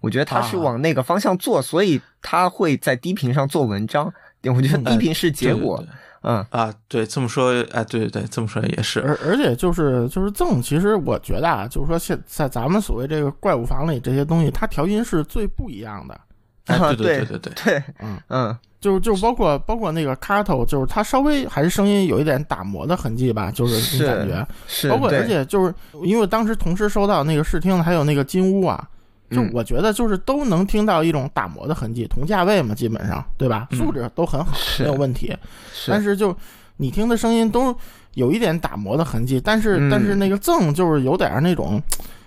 [0.00, 4.12] 我觉得它是啊往那个方向做，所以它会在低频上做文章。
[4.44, 16.20] 我觉得低频是结果，对对对嗯啊，对，这么说，哎，对对对，这么说也是，而而且就是就是赠，其实我觉得啊，就是说现在咱们所谓这个怪物房里这些东西，它调音是最不一样的。
[16.66, 18.18] 对对对对，对，嗯。
[18.28, 18.58] 嗯。
[18.78, 25.74] 就就包括包括那个 Cato，就是它稍微还是声音有一点打磨的痕迹吧，就是感觉，是，包括而且就是
[26.04, 28.86] 因为当时同时收到那个试听的还有那个金屋啊，
[29.30, 29.50] 就嗯。
[29.52, 33.66] 我觉得就是都能听到一种打磨的痕迹，同价位嘛，基本上对吧？
[33.72, 33.78] 嗯。
[33.78, 35.34] 素质都很好，是没有问题。
[35.72, 35.90] 是。
[35.90, 36.36] 但是就
[36.76, 37.74] 你听的声音都
[38.14, 41.82] 有一点打磨的痕迹，但是、嗯但是那个赠就是有点那种，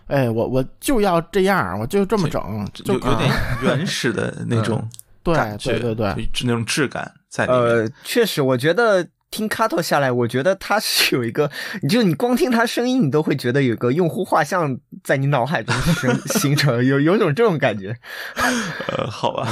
[0.09, 2.41] 哎，我我就要这样，我就这么整，
[2.73, 3.31] 就有有点
[3.63, 4.85] 原始的那种
[5.23, 7.61] 对感觉，对对对，就那种质感在里面。
[7.61, 11.51] 呃，确实，我觉得听 Kato 下来，我觉得他是有一个，
[11.83, 17.95] 你就你光听他声音，你都会觉得有个用户画像在你脑海中形 形成，有有种这种感觉。
[18.35, 19.45] 呃，好吧，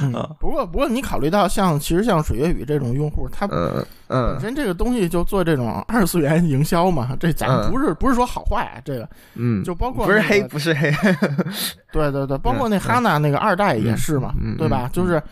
[0.00, 0.12] 嗯。
[0.14, 0.30] 啊。
[0.38, 7.70] 不过不过你考虑到像其实像水月雨这种用户，他嗯本嗯身这个东西就做这种二次元营销嘛，这咱嗯。
[7.70, 9.08] 不是不是说好坏啊，这个。
[9.34, 10.90] 嗯，就包括不是黑，不是黑。
[11.92, 14.88] 对对对，包括那哈娜那个二代也是嘛，对吧？
[14.92, 15.22] 就是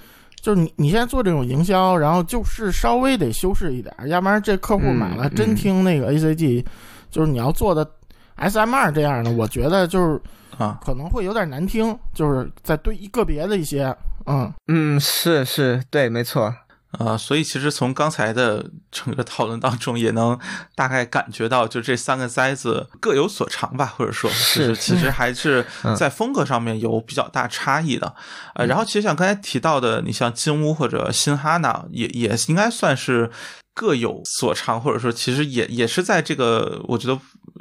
[0.40, 6.64] 就是你你现在做这种营销，然后就是稍微得修饰一点，要不然这客户买了、嗯真听那个 ACG，
[7.10, 7.88] 就是你要做的
[8.36, 10.20] SM 二这样的，我觉得就是
[10.58, 13.94] 啊，可能会有点难听，就是在对一个别的一些，
[14.26, 16.54] 嗯，嗯，是是，对，没错。
[16.98, 20.38] 啊，所以其实从刚才的整个讨论当中，也能
[20.74, 28.14] 大概感觉到，就这三个塞子各有所长吧，或者说，就是其实还是嗯在风格上面有比较大差异的。
[28.54, 33.30] 呃，然后其实像刚才提到的，你像金屋或者新哈娜，也也应该算是
[33.74, 37.18] 各有所长，或者说其实也也是在这个，我觉得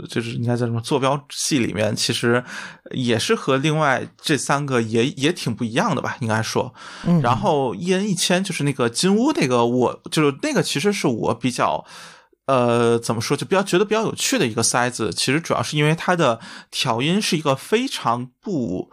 [0.08, 2.44] 就是应该叫什么坐标系里面，其实
[2.92, 6.74] 也是和另外这三个也也挺不一样的吧，应该说。
[7.06, 11.86] 嗯然后一人一千就是那个金屋那个我就是那个其实是我比较。
[12.48, 16.38] 呃，怎么说就比较觉得比较有趣的一个塞子，其实主要是因为它的
[16.70, 18.92] 调音是一个非常不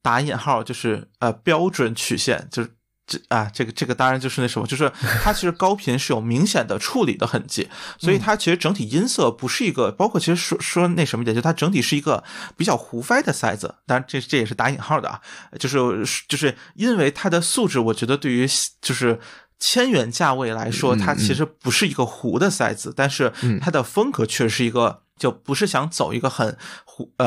[0.00, 2.70] 打引号，就是呃标准曲线，就是
[3.06, 4.90] 这啊这个这个当然就是那什么，就是
[5.22, 12.24] 它其实高频是有明显的处理的痕迹，所以它其实整体音色不是一个，包括其实说说那什么一点，就它整体是一个
[12.56, 15.20] 比较胡掰的塞子，当然这这也是打引号的啊，
[15.58, 15.78] 就是
[16.28, 18.46] 就是因为它的素质，我觉得对于
[18.82, 19.18] 就是。
[19.58, 26.56] 千元价位来说，嗯它其实不是一个糊的塞子，但是嗯它的风格确实是一个，就不是想走一个很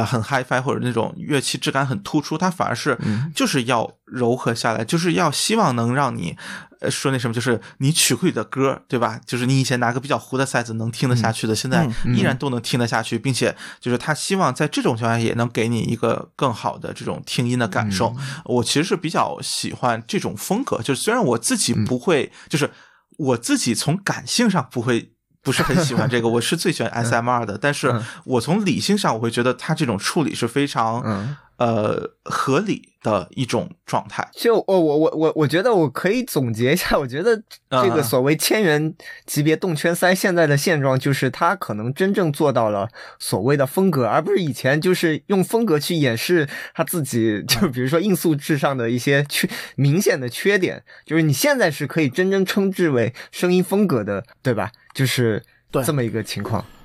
[0.06, 6.38] 很 HiFi 或者那种乐器质感很突出，它反而是嗯就是要柔和下来，就是要希望能让你
[6.82, 9.20] 呃说那什么，就是你曲库里的歌，对吧？
[9.26, 18.16] 就是你以前拿个比较糊的塞子能听得下去的，现在嗯依然都能听得下去，并且就是他希望在这种情况下也能给你一个更好的这种听音的感受。
[18.46, 22.70] 我其实是比较喜欢这种风格，就是虽然我自己不会，就是
[23.18, 25.14] 我自己从感性上不会。
[25.42, 28.04] 不是很喜欢 这个，我是最喜欢 SMR 的，但是嗯。
[28.26, 34.28] 我从理性上我会觉得它这种处理是非常嗯，呃合理的一种状态。
[34.34, 37.36] 就我，我我我我觉得我可以总结一下，我觉得
[37.70, 38.94] 这个啊所谓千元
[39.26, 54.72] 级别动圈塞现在的现状，就是它可能真正做到了所谓的风格，而不是以前就是用风格去掩饰他自己， 就比如说硬素质上的一些缺明显的缺点，就是你现在是可以真正称之为声音风格的，对吧？
[54.94, 56.62] 就是对这么一个情况。
[56.62, 56.79] 对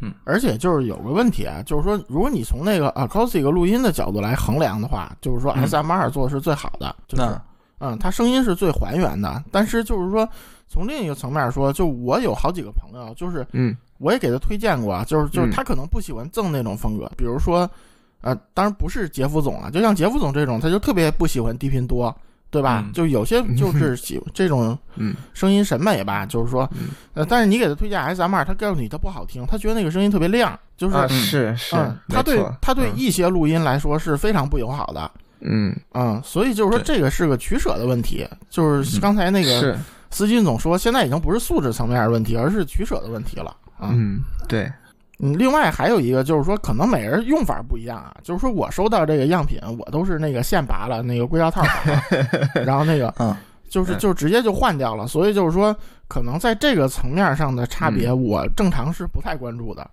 [0.00, 5.66] 嗯，而且就是有个问题啊，就是说，如果你从那个 acoustic 录音的角度来衡量的话，就是说嗯。
[5.66, 7.40] SMR 做的是最好的，就是
[7.80, 9.42] 嗯，它声音是最还原的。
[9.50, 10.28] 但是就是说，
[10.68, 13.76] 从另一个层面说，就我有好几个朋友，就是嗯。
[13.98, 15.50] 我也给他推荐过啊，就是就是嗯。
[15.52, 17.70] 他可能不喜欢赠那种风格，比如说，
[18.20, 22.12] 呃，当然不是杰夫总啊，就像杰夫总这种，他就特别不喜欢低频多，
[22.52, 22.84] 对吧？
[22.86, 22.92] 嗯。
[22.92, 25.12] 就有些 就是喜这种嗯。
[25.34, 26.70] 声音审美吧，就是说，
[27.14, 31.74] 呃，但是你给他推荐 S M 二，他告诉你他不好听，他觉得那个声音特别亮，就是，啊，是是
[32.08, 32.92] 他对他对嗯。
[32.94, 35.10] 一些录音来说是非常不友好的，
[35.40, 35.74] 嗯。
[35.94, 39.76] 嗯，所以就是说这个是个取舍的问题，就是刚才那个是。
[40.14, 43.46] 司机总说，现在已经不是素质层面的问题，而是取舍的问题了
[43.78, 43.88] 啊。
[43.94, 44.70] 嗯对
[45.22, 48.14] 嗯，另外还有一个就是说，可能每人用法不一样啊。
[48.24, 51.62] 就是说我收到这个样品，我都是那个现拔了那个硅胶套
[52.66, 53.34] 然后那个嗯
[53.70, 55.06] 就是嗯就直接就换掉了。
[55.06, 55.74] 所以就是说，
[56.08, 59.88] 可能在这个层面上的差别，嗯我正常是不太关注的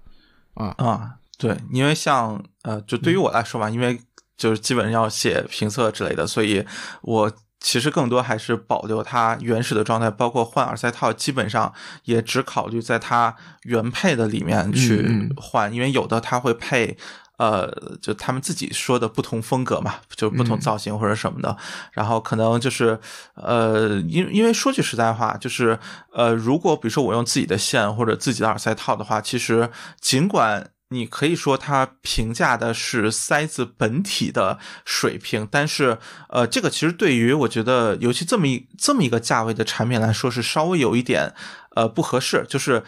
[0.55, 0.73] 啊。
[0.77, 3.97] 啊，对，因为像呃，就对于我来说吧，因为
[4.35, 6.65] 就是基本上要写评测之类的，所以
[7.01, 11.74] 我其实更多还是保留它原始的状态，包括换耳塞套，基本上
[12.06, 16.98] 也只考虑在它原配的里面去换，因为有的它会配。
[17.39, 21.56] 呃，就他们自己说的不同风格嘛，就是不同嗯造型或者什么的，
[21.93, 23.00] 然后可能就是
[23.36, 25.80] 呃，因因为说句实在话，就是
[26.12, 29.69] 呃，如果比如说我用自己的线或者自己的耳塞套的话，其实
[30.02, 35.97] 尽管你可以说它评价的是塞子本体的水平，但是
[36.30, 41.34] 呃，这个其实对于我觉得，尤其这么一这么一个价位的产品来说，是稍微有一点
[41.75, 42.84] 呃不合适，就是。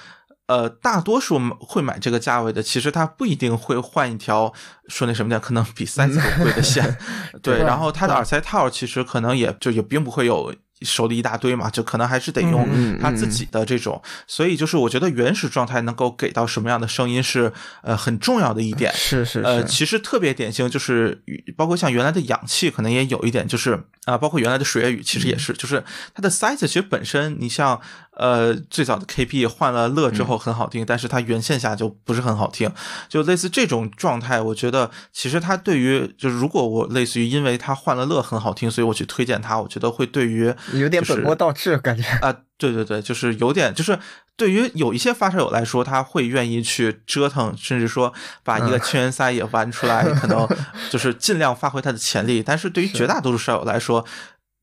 [0.48, 4.52] 呃，大多数会买这个价位的，其实他不一定会换一条
[4.90, 6.98] 说那什么点，可能比塞子都贵的线。
[7.42, 12.68] 对，然后它的耳塞套其实可能也就也并不会有手里一大堆嘛，就可能还是得用
[13.00, 14.02] 他自己的这种。
[14.28, 18.92] 所以就是我觉得原始状态能够给到什么样的声音是呃很重要的一点。
[18.94, 21.22] 是是呃，是其实特别典型就是，
[21.56, 25.84] 包括像原来的氧气，可能也有一点，就是啊、包括原来的水月雨，其实也是，就是
[26.16, 27.80] 它的塞子其实本身，你像
[28.18, 32.72] 呃最早的 KP 换了乐之后很好听，但是它原线下就不是很好听，
[33.08, 42.04] 就类似这种状态，我觉得其实它对于就是如果我类似于因为它换了乐很好听，所以我去推荐它，我觉得会对于有点本末倒置感觉。
[42.22, 43.98] 啊，对对对，就是有点，就是
[44.36, 50.48] 对于有一些发烧友来说，他会愿意去折腾，甚至说把一个嗯千元塞也玩出来，可能
[50.92, 52.44] 就是尽量发挥它的潜力。
[52.44, 54.06] 但是对于绝大多数烧友来说，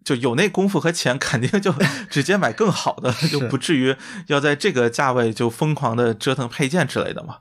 [0.04, 1.74] 就有那功夫和钱， 肯定就
[2.10, 3.94] 直接买更好的，就不至于
[4.28, 7.38] 要在这个价位就疯狂的折腾配件之类的嘛。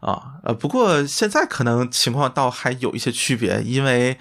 [0.00, 4.16] 啊，呃，不过现在可能情况倒还有一些区别，因为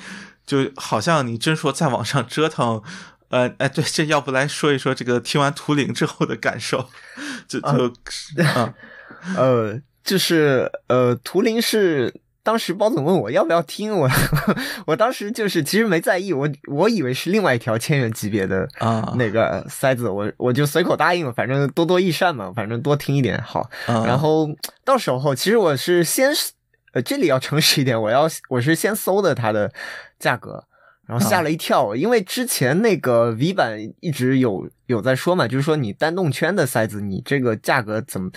[0.46, 2.82] 就好像你真说再往上折腾，
[3.30, 6.90] 呃，哎，对，这要不来说一说这个听完图灵之后的感受，
[7.48, 7.94] 就就
[8.44, 8.74] 啊。
[9.36, 12.14] 呃，就是呃，图灵是
[12.48, 14.10] 当时包总问我要不要听，我
[14.88, 23.70] 我当时就是其实没在意，我我以为是另外一条千元级别的啊那个塞子，我我就随口答应了，反正多多益善嘛，反正多听一点好。
[23.86, 24.48] 啊，然后
[24.86, 26.32] 到时候其实我是先
[26.94, 29.70] 呃这里要诚实一点，我要我是先搜的它的
[30.18, 30.64] 价格。
[31.06, 38.30] 然后吓了一跳，因为之前那个 V 版一直有有在说嘛，就是说你单动圈的塞子，你这个价格怎么，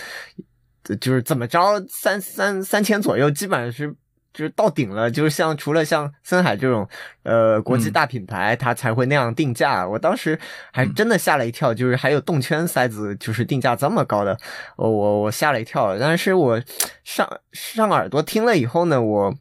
[1.01, 3.93] 就是怎么着三三三千左右，基本上是
[4.33, 5.09] 就是到顶了。
[5.09, 6.87] 就是像除了像森海这种
[7.23, 9.87] 呃国际嗯大品牌，它才会那样定价。
[9.87, 10.39] 我当时
[10.71, 14.37] 还真的吓了一跳，就是还有动圈塞子就是定价这么高的，
[14.77, 15.97] 我我我吓了一跳。
[15.97, 16.61] 但是我
[17.03, 19.33] 上上耳朵听了以后呢，我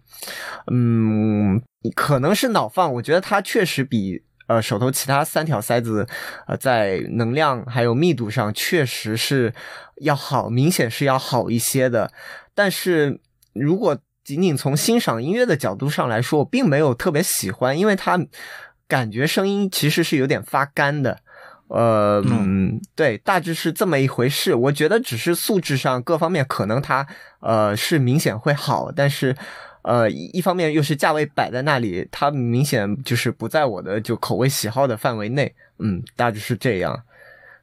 [0.72, 1.62] 嗯。
[1.96, 6.06] 可能是脑放，我觉得它确实比呃手头其他三条塞子，
[6.46, 9.54] 呃在能量还有密度上确实是
[10.02, 12.12] 要好，明显是要好一些的。
[12.54, 13.18] 但是
[13.54, 13.96] 如果
[14.30, 18.24] 仅仅从欣赏音乐的角度上来说，我并没有特别喜欢，因为它
[18.86, 21.18] 感觉声音其实是有点发干的。
[21.66, 24.54] 呃，嗯，对，大致是这么一回事。
[24.54, 27.04] 我觉得只是素质上各方面可能它
[27.40, 29.34] 呃是明显会好，但是。
[29.82, 37.02] 呃，一方面又是价位摆在那里，它明显就是不在我的就口味喜好的范围内，嗯，大致是这样，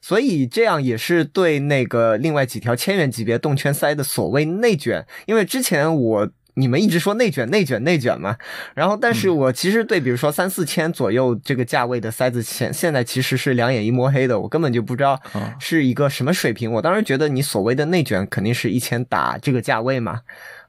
[0.02, 6.28] 所以这样也是对那个另外几条千元级别动圈塞的所谓内卷，因为之前我
[6.58, 8.36] 你们一直说内卷内卷内卷嘛，
[8.74, 15.22] 然后但是我其实对比如说三四千左右这个价位的塞子现现在其实是两眼一摸黑的，我根本就不知道
[15.60, 20.22] 是一个什么水平，我当时觉得你所谓的内卷肯定是一千打这个价位嘛。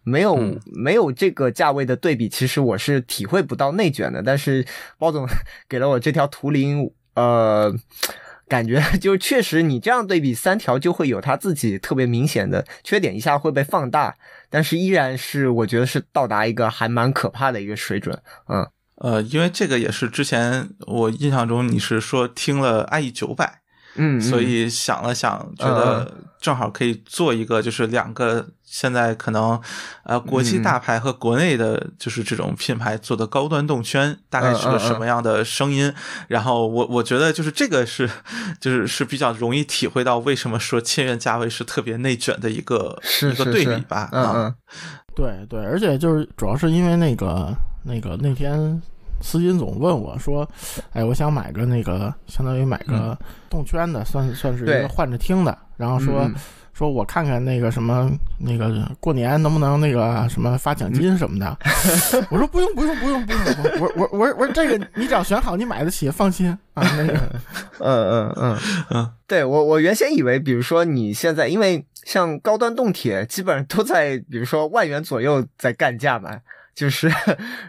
[0.04, 4.22] 没有、嗯、没有这个价位的对比，其实我是体会不到内卷的。
[4.22, 4.64] 但是
[4.96, 5.28] 包总
[5.68, 7.74] 给了我这条图灵，呃，
[8.48, 14.16] 感觉 就是确实你这样对比三条，就会有他自己特别明显的缺点，一下会被放大。
[14.50, 18.18] 但是依然是我觉得是到达一个还蛮可怕的一个水准，
[18.48, 18.66] 嗯。
[19.00, 23.60] 呃，因为这个也是之前我印象中你是说听了爱意九百，
[23.94, 29.60] 嗯，所以想了想，觉得正好可以做一个，就是两个现在可能
[30.04, 35.92] 呃国际大牌和国内的，就是这种品牌做的高端动圈，大概是个什么样的声音？
[36.28, 38.08] 然后我我觉得就是这个是
[38.60, 44.08] 就是是比较容易体会到为什么说千元价位是特别内卷的一个一个对比吧？
[44.12, 44.54] 嗯
[45.14, 48.80] 对对，而且就是主要是因为那个那个那天
[49.20, 50.48] 司金总问我说
[50.92, 53.16] ：“哎，我想买个那个相当于买个
[53.50, 56.34] 动圈的，算算是一个换着听的。”然后说、嗯
[56.74, 58.08] 说我看看那个什么
[58.38, 61.58] 那个过年能不能那个什么发奖金什么的。
[62.30, 66.84] 我说不用不用不用不用，我我我我说这个你只要选好，你买得起，放心啊。
[66.96, 67.14] 那个
[67.80, 68.58] 嗯嗯嗯
[68.90, 76.30] 嗯，对我我原先以为，比如说你现在因为像高端动铁基本上都在，比如说万元左右在干价嘛，
[76.78, 77.10] 就是，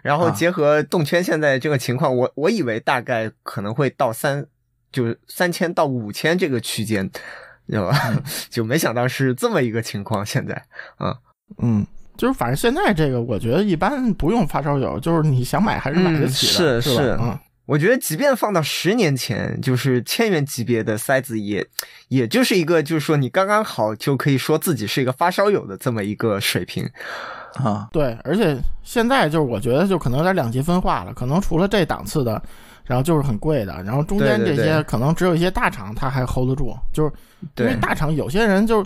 [0.03, 4.45] 然后啊结合动圈现在这个情况，我我以为大概可能会到三，
[4.91, 7.09] 就是三千到五千这个区间，
[7.67, 7.97] 知道吧？
[8.51, 10.23] 就没想到是这么一个情况。
[10.23, 10.53] 现在
[10.97, 11.17] 啊，
[11.57, 11.83] 嗯，
[12.15, 17.17] 就是反正现在这个，我觉得一般不用发烧友，就是你想买还是买得起的，是是？
[17.19, 17.39] 嗯。
[17.65, 21.65] 我觉得即便放到十年前，就是千元级别的塞子也，
[22.07, 26.89] 也就是一个，就是说你刚刚好就可以说自己是一个发烧友的这么一个水平。
[27.55, 32.41] 啊，对，而且现在就是我觉得就可能有点两极分化了，可能除了这档次的，
[32.85, 37.11] 然后就是很贵的，然后中间这些可能只有一些大厂它还 hold 得住，就是
[37.57, 38.85] 因为，大厂有些人就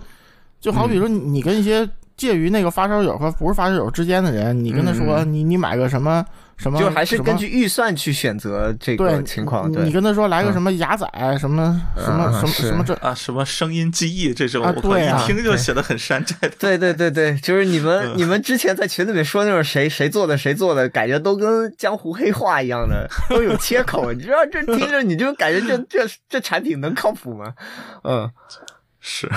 [0.60, 5.34] 就好比说你你跟一些介于那个发烧友和不是发烧友之间的人，你跟他说嗯。
[5.34, 6.24] 你你买个什么
[6.58, 9.70] 什么，就还是根据预算去选择这个情况。
[9.70, 11.06] 你对，你跟他说来个嗯什么雅仔
[11.40, 12.94] 什么什么嗯什么是什么这。
[12.96, 16.50] 啊，什么声音记忆这种，啊我靠，对啊一听就对显得很山寨的。
[16.60, 24.14] 对对对对，就是你们嗯你们之前在群里面说那种谁谁做的谁做的，感觉都跟江湖黑话一样的，都有切口。
[24.14, 27.54] 你知道这听着你就感觉这这这产品能靠谱吗？
[28.04, 28.30] 嗯
[29.06, 29.30] 是，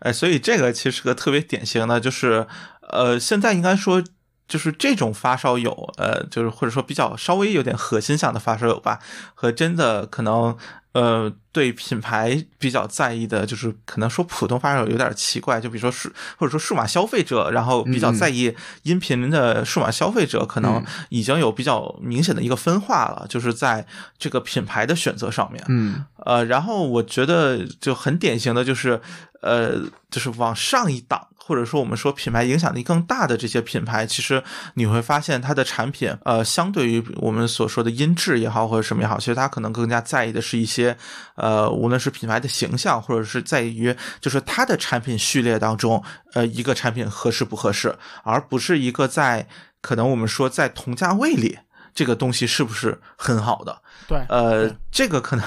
[0.00, 2.46] 哎，所以这个其实是个特别典型的，就是
[2.90, 4.02] 呃，现在应该说
[4.48, 8.98] 就是这种发烧友，呃，就是或者说比较稍微有点核心向的发烧友吧，
[9.34, 10.56] 和真的可能
[10.98, 20.84] 呃对品牌比较在意的，就是可能说普通发烧友有点奇怪，就比如说数或者说数码消费者，然后比较在意音频的数码消费者，可能嗯。
[21.10, 23.86] 已经有比较明显的一个分化了，就是在
[24.18, 25.64] 这个品牌的选择上面。
[25.68, 26.04] 嗯。
[26.24, 29.00] 呃，然后我觉得就很典型的就是，
[29.42, 29.80] 呃，
[30.10, 34.42] 就是往上一档，或者说我们说品牌影响力更大的这些品牌，其实
[34.74, 40.87] 你会发现它的产品，呃，相对于我们所说的音质也好或者什么也好，其实它可能更加在意的是一些，
[41.34, 46.02] 呃，无论是品牌的形象，或者是在于就是它的产品序列当中，
[46.34, 49.48] 呃，一个产品合适不合适，而不是一个在
[49.80, 51.58] 可能我们说在同价位里。
[51.94, 53.82] 这个东西是不是很好的？
[54.06, 55.44] 对，呃，这个可能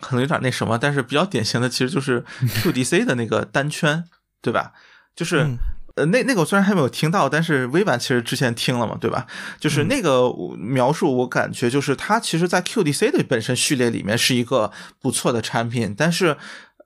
[0.00, 2.24] 可能有点那什么，但是比较典型的其实就是
[2.62, 4.04] QDC 的那个单圈，
[4.40, 4.72] 对吧？
[5.16, 5.58] 就是、嗯
[5.96, 9.26] 呃，那那个我虽然还没有听到，但是微版其实之前听了嘛，对吧？
[9.58, 14.70] 就是那个描述，我感觉就是它其实，在 QDC 的本身序列里面是一个
[15.00, 16.36] 不错的产品，但是。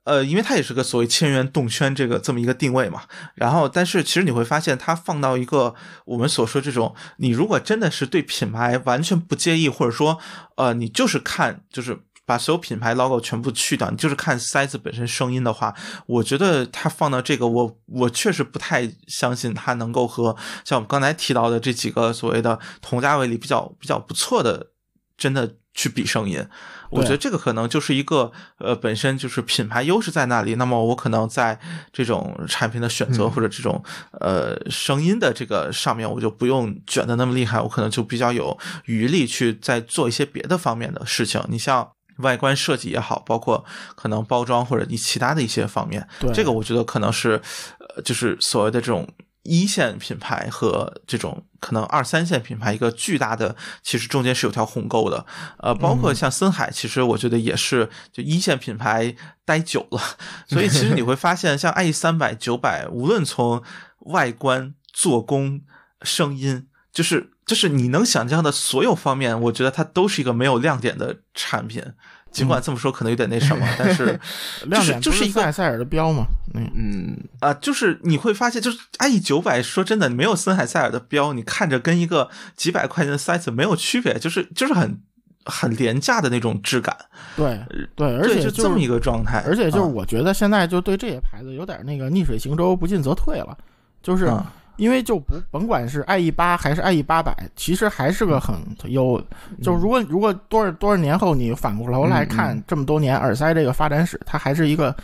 [0.06, 3.04] 呃，因为它也是个所谓千元动圈这个这么一个定位嘛，
[3.36, 5.74] 然后但是其实你会发现，它放到一个
[6.04, 10.18] 我们所说这种，你如果真的是对品牌完全不介意，或者说
[10.56, 15.74] 呃，你就是看就是把所有品牌 logo 全部去掉，你就是看塞子本身声音的话，
[16.06, 24.68] 我觉得它放到这个，我我确实不太相信它能够和像我们刚才提到的这几个所谓的同价位里比较比较不错的，
[25.16, 26.46] 真的去比声音。
[26.90, 30.54] 我觉得这个可能就是一个呃，本身就是品牌优势在那里。
[30.54, 31.58] 那么我可能在
[31.92, 33.82] 这种产品的选择嗯或者这种
[34.20, 41.42] 呃声音的这个上面，我就不用卷的那么厉害，我可能就比较有余力去再做一些别的方面的事情。
[41.48, 46.32] 你像外观设计也好，包括可能包装或者你其他的一些方面，对。
[46.32, 47.40] 这个我觉得可能是
[47.78, 49.08] 呃，就是所谓的这种。
[49.46, 55.26] 一线品牌和这种可能二三线品牌一个巨大的，其实中间是有条鸿沟的，
[55.58, 60.00] 呃，包括像森海，其实我觉得也是就一线品牌待久了，
[60.48, 63.62] 所以 其实你会发现，像 IE 三百、九百，无论从
[64.06, 65.60] 外观、做工、
[66.00, 71.82] 声音，就是就是你能想象的所有方面，我觉得它都是一个没有亮点的产品。
[72.30, 74.18] 尽管这么说可能有点那什么，但是
[74.66, 85.00] 亮点不就是一个塞塞尔的标嘛，嗯，嗯，啊、就是你会发现，就是 IE 九百，说真的，没有森海塞尔的标，你看着跟一个几百块钱的塞子没有区别，就是就是很
[85.44, 86.96] 很廉价的那种质感，
[87.36, 87.60] 对
[87.94, 89.84] 对，而且就这么一个状态，而且就是啊。
[89.84, 93.56] 我觉得现在就对这些牌子有点那个逆水行舟，不进则退了，
[94.02, 98.54] 就是啊因为就不甭管是 IE 八还是 IE 八百，其实还是个很
[98.84, 99.22] 有，
[99.62, 104.94] 就如果如果多少多少年后你反过头来看嗯这么多年耳塞这个发展史，它还是一个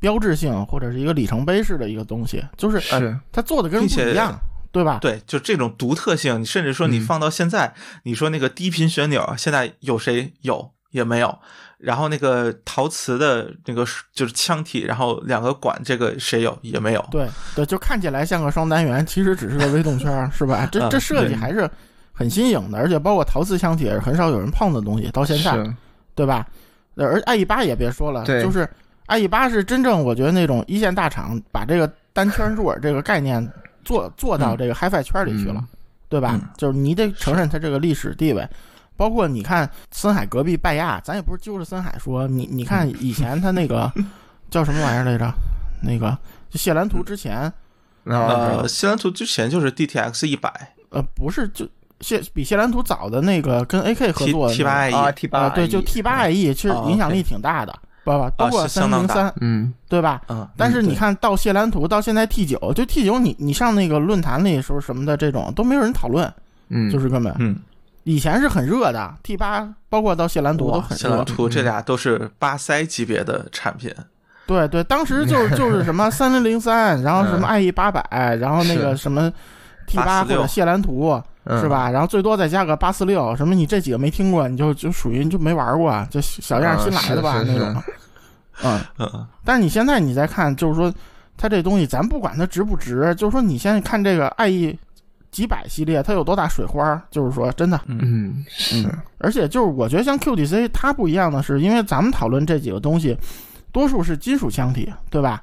[0.00, 2.94] 标志性或者是一个里程碑式的一个东西，就是是。
[2.94, 4.38] 呃它做的跟不一样，
[4.72, 4.98] 对吧？
[5.00, 7.00] 对，就这种独特性，甚至说你嗯。
[7.02, 7.74] 放到现在，
[8.04, 10.72] 你说那个低频旋钮，现在有谁有？
[10.90, 11.38] 也没有。
[11.78, 17.08] 然后那个陶瓷的那个就是腔体，然后两个管，这个谁有也没有。
[17.10, 20.68] 对对，就看起来像个双单元，其实只是个微动圈儿，是吧？
[20.70, 21.70] 这嗯这设计还是
[22.12, 25.74] 很新颖的，而且包括陶瓷腔体也是很少有人碰的东西，到现在，
[26.14, 26.46] 对吧？
[26.96, 28.68] 呃而 i 一八也别说了，就是
[29.06, 33.48] i 一八是真正我觉得那种一线大厂把这个单圈入耳这个概念
[33.84, 35.68] 做做到这个 HiFi 圈里去了，嗯
[36.08, 36.32] 对吧？
[36.34, 38.44] 嗯就是你得承认它这个历史地位。
[38.98, 43.90] 包括你看森海隔壁拜亚，咱也不是揪着森海说，你你看以前他那个
[44.50, 45.32] 叫什么玩意儿来着？
[45.80, 46.10] 那个
[46.50, 47.54] 就谢兰图之前，啊
[48.04, 50.52] 呃，西兰图之前就是 DTX 一百。
[50.90, 51.64] 呃，不是就
[52.00, 57.72] 谢比谢兰图早的那个跟 AK 合作的 T 八 IE 啊 T 八啊，对，就 T 八 IE，其实哦影响力挺大的，
[58.02, 59.72] 包括包括是三零零三，嗯。
[59.88, 60.20] 对吧？
[60.28, 66.30] 嗯，但是嗯你看到谢兰图到现在 T 九，就 T 九，你你上那个论坛里时候什么的这种都没有人讨论，
[66.68, 67.56] 嗯，就是根本嗯，
[68.08, 71.22] 以前是很热的 T 八，包括到谢兰图都，很热谢兰。
[71.26, 73.94] 图这俩都是巴塞级别的产品。
[74.46, 79.30] 对对，当时就就是什么三零零三，然后什么嗯 IE 八百，然后那个什么
[79.86, 81.68] T 八或者谢兰图，嗯是？
[81.68, 81.90] 吧？
[81.90, 87.82] 然后最多再加个八四六，什么你这几个没听过，你就就属于你就没玩过，就小样啊新来的吧、那种。
[88.64, 90.90] 嗯，嗯 但是你现在你再看，就是说
[91.36, 94.78] 它这东西，咱不管它值不值，就是说你现在看这个 IE
[95.30, 98.44] 几百系列，它有多大水花，就是说真的，嗯。
[98.48, 98.88] 是。
[99.18, 103.16] 而且就是我觉得像 QDC 它不一样的是，因为咱们讨论这几个东西，
[103.72, 105.42] 多数是金属腔体，对吧？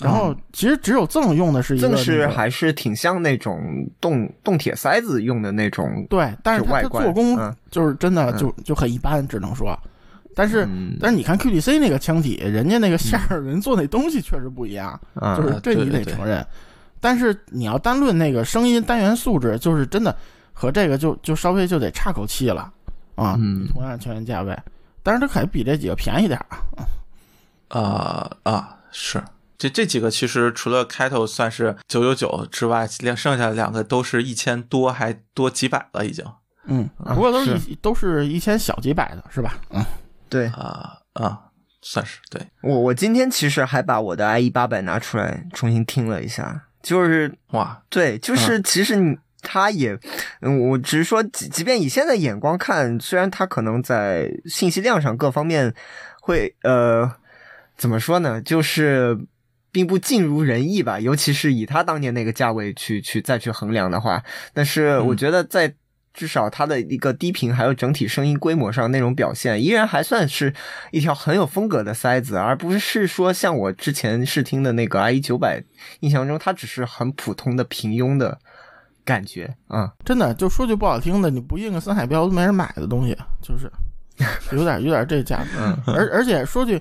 [0.00, 7.54] 然后其实只有赠用的是一个、那个，正是还是挺像那种动动铁塞子用的那种，对，但是它它就外观做工嗯。
[7.70, 8.36] 就是真的嗯。
[8.36, 9.78] 就就很一般，只能说。
[10.34, 10.96] 但是嗯。
[11.00, 16.04] 但是你看 QDC 那个腔体，人家那个馅儿，人做那东西确实不一样，啊就是这你对对对。
[16.04, 16.44] 得承认。
[17.04, 20.16] 但是你要单论那个声音单元素质，就是真的
[20.54, 22.72] 和这个就就稍微就得差口气了
[23.14, 23.36] 啊。
[23.38, 24.58] 嗯同样全价位，
[25.02, 26.46] 但是它可比这几个便宜点儿
[26.78, 27.78] 啊。
[27.78, 29.22] 啊啊是。
[29.58, 36.24] 这这几个其实除了开头算是九九九之外，连剩下的两个都是一千多，还多几百了已经
[36.64, 39.58] 嗯，啊不过都是都是一千小几百的，是吧？
[39.68, 39.84] 嗯，
[40.30, 41.38] 对啊啊，
[41.82, 49.18] 算是对我我今天其实还把我的 IE 八百拿出来重新听了一下，就是哇，对，就是其实你。
[49.46, 49.94] 它也，
[50.40, 55.74] 嗯，我只是说，即即便以现在眼光看，虽然他可能在信息量上各方面
[56.22, 57.12] 会，呃，
[57.76, 59.18] 怎么说呢，就是
[59.70, 60.98] 并不尽如人意吧。
[60.98, 64.24] 尤其是以他当年那个价位去去再去衡量的话，
[64.54, 65.74] 但是我嗯觉得在
[66.14, 70.54] 至少它的一个低频还有整体声音规模上那种表现，依然还算是
[70.92, 75.60] 一条很有风格的塞子，而不是说像我之前试听的那个 IE 九百，
[76.00, 78.38] 印象中它只是很普通的平庸的
[79.04, 79.92] 感觉啊。
[80.04, 83.68] 真的，就说句不好听的，你不印个森海标都没人买的东西，就是
[84.56, 85.76] 有点有点这价格。
[85.88, 86.80] 嗯而而且说句，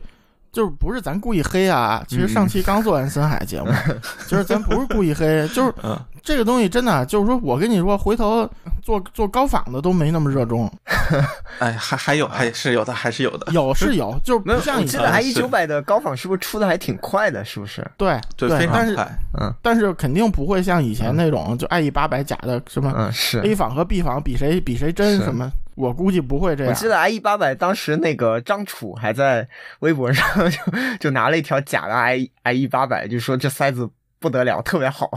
[0.51, 3.71] 就是不是咱故意黑啊，其实上期刚做完森海节目，
[4.29, 8.49] 就是咱不是故意黑，就是嗯这个东西真的，就是说我跟你说，回头
[8.81, 10.71] 做做高仿的都没那么热衷，
[11.59, 13.51] 哎，还还有还是有的，还是有的。
[13.51, 17.43] 有是有，就是没有，不像以我记得前 IE 九百的高仿是不是出的还挺快的？
[17.43, 17.85] 是不是？
[17.97, 19.19] 对对，但是非常快。
[19.39, 23.39] 嗯但是肯定不会像以前那种就 IE 八百假的什么嗯，是。
[23.41, 26.71] A 仿和 B 仿比谁比谁真什么，我估计不会这样。
[26.73, 29.45] 我记得 IE 八百当时那个张楚还在
[29.79, 30.57] 微博上 就
[30.99, 35.09] 就拿了一条假的 IE IE 八百，就说这塞子不得了，特别好。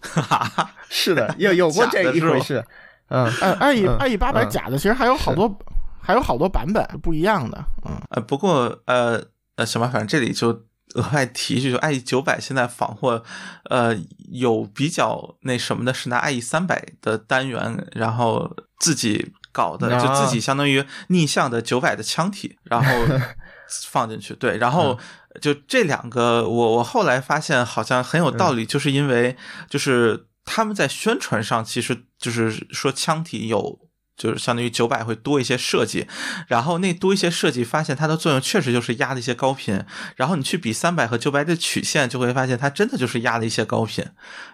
[0.00, 2.64] 哈哈，是的，有有过这一回事。
[3.08, 4.50] 嗯，呃，IE 嗯 IE 八百嗯。
[4.50, 5.54] 假的其实还有好多
[6.00, 9.22] 还有好多版本不一样的，嗯，呃，不过呃
[9.56, 10.48] 呃，什么，反正这里就
[10.94, 13.22] 额外提一句，就 IE 九百现在仿货，
[13.68, 13.94] 呃，
[14.32, 22.90] 有比较那什么的是拿 IE 三百的单元，然后自己搞的，就自己相当于逆向的九百的腔体，然后
[23.90, 24.98] 放进去，对，然后。
[25.40, 29.36] 就这两个，我我后来发现好像很有道理，就是因为
[29.68, 33.80] 就是他们在宣传上其实就是说腔体有。
[34.16, 36.06] 就是相当于九百会多一些设计，
[36.46, 39.84] 然后那多一些设计，发现它的作用确实就是压了一些高频。
[40.14, 44.04] 然后你去比三百和九百的曲线，就会发现它真的就是压了一些高频。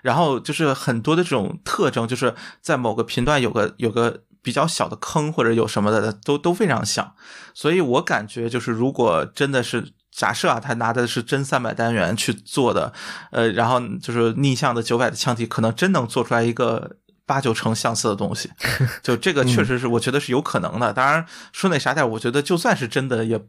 [0.01, 7.15] 然后就是很多的这种特征，就是在某个频段有个有个比较小的坑或者有什么的，都都非常像。
[7.53, 12.93] 所以我感觉就是，如果真的是假设啊，他拿的是真三百单元去做的，
[13.31, 16.97] 呃，然后就是逆向的九百的腔体，可能真能做出来一个。
[17.27, 18.51] 八九成相似的东西，
[19.05, 20.93] 就这个确实是我觉得是有可能的。
[20.93, 23.41] 当然说那啥点，我觉得就算是真的，也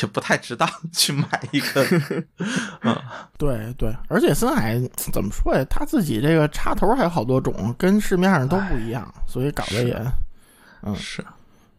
[0.00, 1.86] 也不太值当去买一个。
[2.82, 3.00] 嗯，
[3.38, 4.76] 对对，而且森海
[5.12, 5.64] 怎么说呀？
[5.70, 9.96] 他自己这个插头还有好多种，跟市面上都不一样，所以搞得也，
[10.82, 11.24] 嗯，是。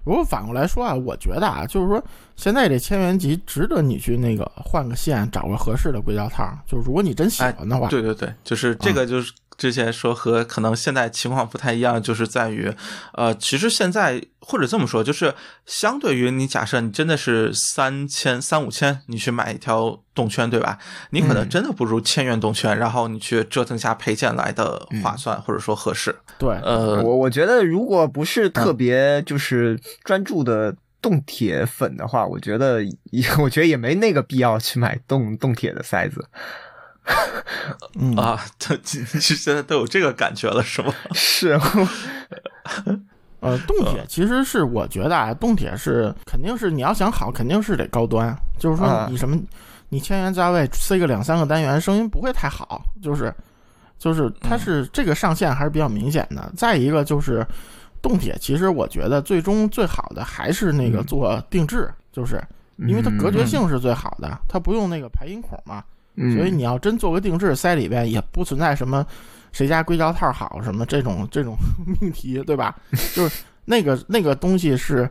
[0.04, 2.04] 不过反过来说啊，我觉得啊，就是说
[2.36, 6.52] 现在这千元级值得你去那个换个线，找个合适的硅胶套。
[6.68, 9.32] 就是如果你真喜欢的话，对对对，就是这个就是。
[9.58, 12.74] 之前说和可能现在情况不太一样，就是在于，
[13.14, 15.34] 呃，其实现在或者这么说，就是
[15.66, 20.78] 相对于你假设你真的是三千三五千，你去买一条动圈，对吧？
[21.12, 26.16] 你可能真的不如千元动圈，然后你去折腾下配件来的划算，或者说合适。
[26.38, 36.28] 对，呃，我我觉得如果不是特别就是专注的动铁粉的话，我觉得也 我觉得也没那个必要去买动动铁的塞子。
[38.00, 40.94] 嗯啊，他是 现在都有这个感觉了，是吗？
[41.14, 41.60] 是，
[43.42, 48.36] 呃，动铁其实是我觉得啊，动铁是肯定是你要想好，肯定是得高端。
[48.58, 49.38] 就是说你什么，
[49.90, 52.82] 你千元价位塞个两三个单元，声音不会太好。
[53.02, 53.34] 就是
[54.00, 56.52] 就是它是这个上限还是比较明显的。
[56.56, 57.46] 再一个就是
[58.02, 62.42] 动铁，其实我觉得最终最好的还是那个做定制，就是
[62.78, 65.84] 因为它隔绝性是最好的，它不用那个排音孔嘛。
[66.16, 69.06] 所以你要真做个定制塞里边，也不存在什么
[69.52, 71.56] 谁家硅胶套好什么这种 这种
[72.00, 72.76] 命题，对吧？
[73.16, 75.10] 就是那个那个东西是，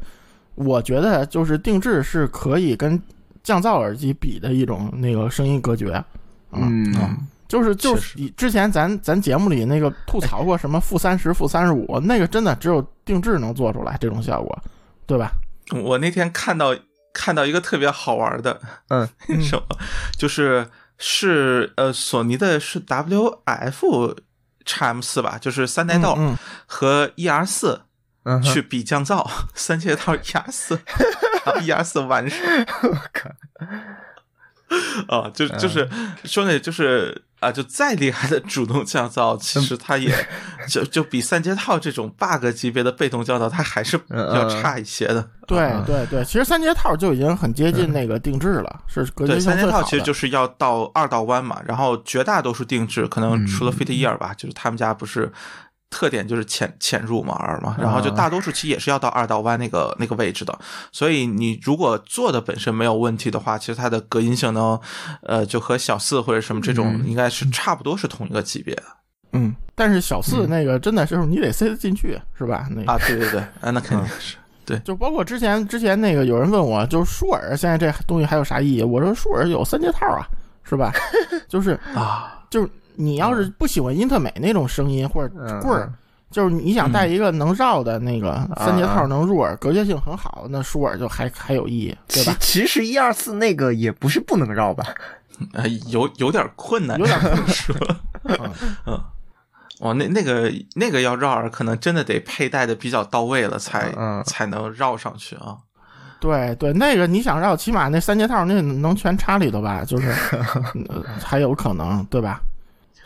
[0.54, 3.00] 我觉得就是定制是可以跟
[3.42, 6.04] 降噪耳机比的一种那个声音隔绝。
[6.52, 6.94] 嗯，
[7.48, 14.56] 就是就是你之前咱咱节目里那个吐槽过什么负三十、负三十五，那个真的只有定制能做出来这种效果，
[15.06, 15.32] 对吧？
[15.82, 16.76] 我那天看到
[17.12, 19.08] 看到一个特别好玩的，嗯，
[19.42, 19.64] 什么
[20.16, 20.64] 就是。
[21.04, 24.16] 是呃，索尼的是 WF
[24.64, 26.16] XM 四吧，就是三代道
[26.64, 27.82] 和 ER 四
[28.44, 30.76] 去比降噪，三阶套 ER 四
[31.44, 32.36] ，ER 四完事。
[32.84, 33.30] 我靠！
[35.08, 35.88] 啊，就就是
[36.24, 40.14] 说那，就是啊，就再厉害的主动降噪，其实它也
[40.68, 45.28] 就就比三阶套这种 bug 级别的被动降噪，它还是要差一些的。
[45.46, 55.30] 对对对，其实三阶套就已经很接近那个定制了，是隔绝性三阶套其实就是要到二道弯嘛，然后绝大多数定制，可能除了 Fit Ear 吧，就是他们家不是。
[55.92, 60.58] 特点就是潜潜入嘛，耳嘛，然后就大多数其实也是要到二道弯那个那个位置的，
[60.90, 64.80] 所以你如果做的本身没有问题的话，其实它的隔音性能，
[65.22, 68.82] 呃，就和小四或者什么这种应该是差不多是同一个级别的。
[69.34, 72.66] 嗯，但是小四那个真的是你得塞得进去，是吧？
[72.70, 74.78] 那啊，对对对，啊，那肯定是对。
[74.80, 78.82] 就包括之前之前那个有人问我，就是舒尔现在这东西还有啥意义？
[78.82, 80.26] 我说舒尔有三件套啊，
[80.64, 80.92] 是吧？
[81.48, 82.68] 就是啊，就是。
[82.96, 85.92] 你要是不喜欢英特美那种声音或者棍儿，
[86.30, 92.36] 就是你想带一个能绕的那个三节套能入耳、隔绝性很好，那舒尔就还还有意义，对吧？
[92.40, 94.84] 其实一二四那个也不是不能绕吧？
[95.54, 97.96] 呃，有有点困难，有点困难。
[98.24, 98.50] 嗯
[98.86, 99.00] 嗯，
[99.80, 103.92] 哦，那那个那个要绕耳，可能真的得佩戴的比较到位了，才
[104.24, 105.56] 才能绕上去啊。
[106.20, 109.82] 对对，那个你想绕，起码那三节套那能全插里头吧？
[109.84, 110.12] 就是
[111.20, 112.40] 还有可能，对吧？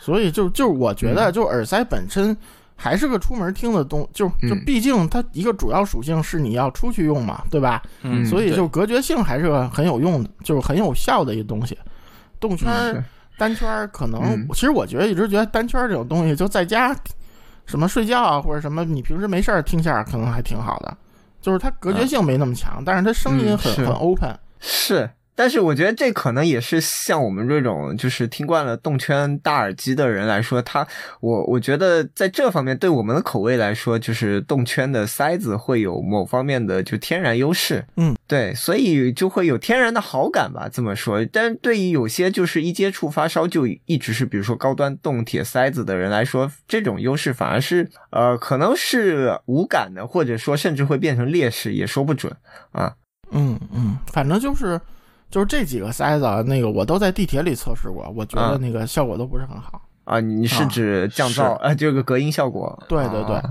[0.07, 2.35] 所以就就我觉得，就耳塞本身
[2.77, 7.83] 还是个出门听的东，就就毕竟它一个主要属性是你要出去用嘛，对吧？
[8.03, 11.77] 嗯，所以就隔绝性还是个很有用的，就是很有效的一个东西。
[12.39, 13.03] 动圈
[13.37, 16.95] 单圈可能，其实我觉得一直觉得单圈这种东西，就在家
[17.65, 20.95] 什么睡觉啊或者什么，你平时没事儿听下可能还挺好的。
[21.41, 24.33] 就是它隔绝性没那么强，但是它声音很很 open。
[24.61, 25.09] 是。
[25.37, 30.85] 但是我觉得这可能也是像我们这种就是听惯了动圈大耳机的人来说，他
[31.21, 37.85] 我我觉得在这方面对我们的口味来说，就是动圈的塞子会有某方面的就天然优势。
[37.97, 41.23] 嗯，对，所以就会有天然的好感吧，这么说。
[41.31, 52.35] 但对于有些就是一接触发烧就一直是比如说高端动铁塞子的人来说，这种优势反而是呃可能是无感的，或者说甚至会变成劣势，也说不准
[52.71, 52.95] 啊。
[53.29, 54.81] 嗯嗯，反正就是。
[55.29, 60.19] 就是这几个塞子，那个我都在地铁里测试过，我觉得那个效果都不是很好啊。
[60.19, 61.73] 你是指降噪啊？
[61.73, 62.81] 这个隔音效果？
[62.87, 63.41] 对对对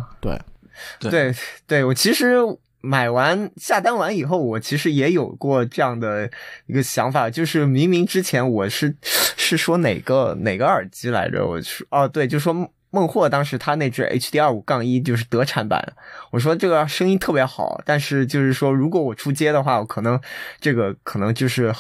[1.00, 1.34] 对对
[1.66, 2.36] 对，我其实
[2.80, 6.30] 买完下单完以后，我其实也有过这样的
[6.66, 11.46] 一个想法，就是明明之前我是是说哪个哪个耳机来着？
[11.46, 12.70] 我说哦，对，就说。
[12.96, 15.92] 孟获当时他那支 HD 二五杠一就是德产版，
[16.30, 20.18] 我说这个声音特别好，但是就是说如果我出街的话，我可能
[20.58, 21.70] 这个可能就是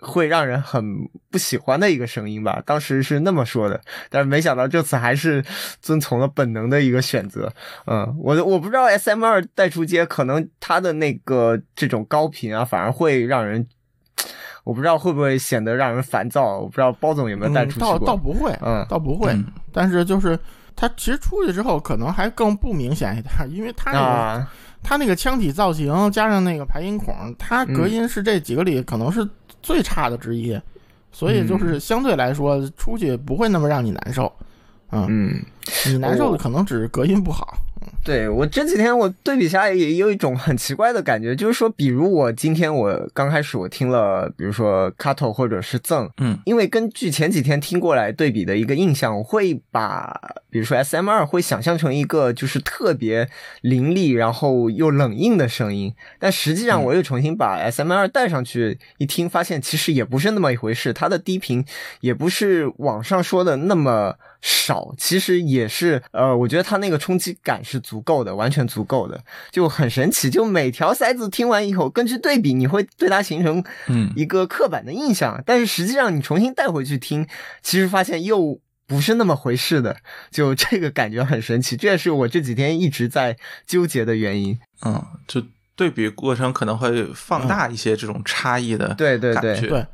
[0.00, 0.82] 会让人很
[1.30, 2.60] 不喜欢的一个声音吧。
[2.66, 3.80] 当时是那么说的，
[4.10, 5.44] 但是没想到这次还是
[5.80, 7.52] 遵从了本能的一个选择。
[7.86, 13.68] 嗯，我我不知道 SM 二带出街，可能它的那个这种高频啊，反而会让人。
[14.64, 17.98] 我不知道会不会显得让人烦躁，我不知道包总有没有带出去嗯、倒。
[17.98, 19.32] 倒不会，嗯倒不会。
[19.32, 20.38] 嗯但是就是
[20.74, 24.52] 他其实出去之后，可能还更不明显一点，因为他那个、啊，
[24.82, 29.26] 它那个腔体造型加上那个排音孔，它隔音是这几个里可能是
[29.62, 30.58] 最差的之一，
[31.12, 34.32] 所以就是相对来说出去不会那么让你难受。
[34.90, 35.44] 嗯，嗯，
[35.86, 37.56] 你难受的可能只是隔音不好。
[38.04, 50.18] 对我这几天我对比下来也有一种很奇怪的感觉，就是说，比如我今天我刚开始我听了，比如说 Cato 或者是赠，嗯，因为根据前几天听过来对比的一个印象，我会把
[50.48, 53.28] 比如说 S M 二会想象成一个就是特别
[53.60, 61.62] 凌厉然后又冷硬的声音，但实际上我又重新把 S M 二带上去一听，发现其实也不是那么一回事，它的低频
[62.00, 70.30] 也不是网上说的那么少，其实也是呃，我觉得它那个冲击感是足够的，完全足够的，就很神奇。
[70.30, 77.26] 就每条塞子听完以后，根据对比，你会对它形成嗯一个刻板的印象，但是实际上你重新带回去听，
[77.62, 79.96] 其实发现又不是那么回事的，
[80.30, 84.58] 就这个感觉很神奇，这也是我这几天一直在纠结的原因。
[84.86, 85.42] 嗯，就
[85.76, 89.60] 对比过程可能会放大一些这种差异的对对对。
[89.60, 89.86] 对，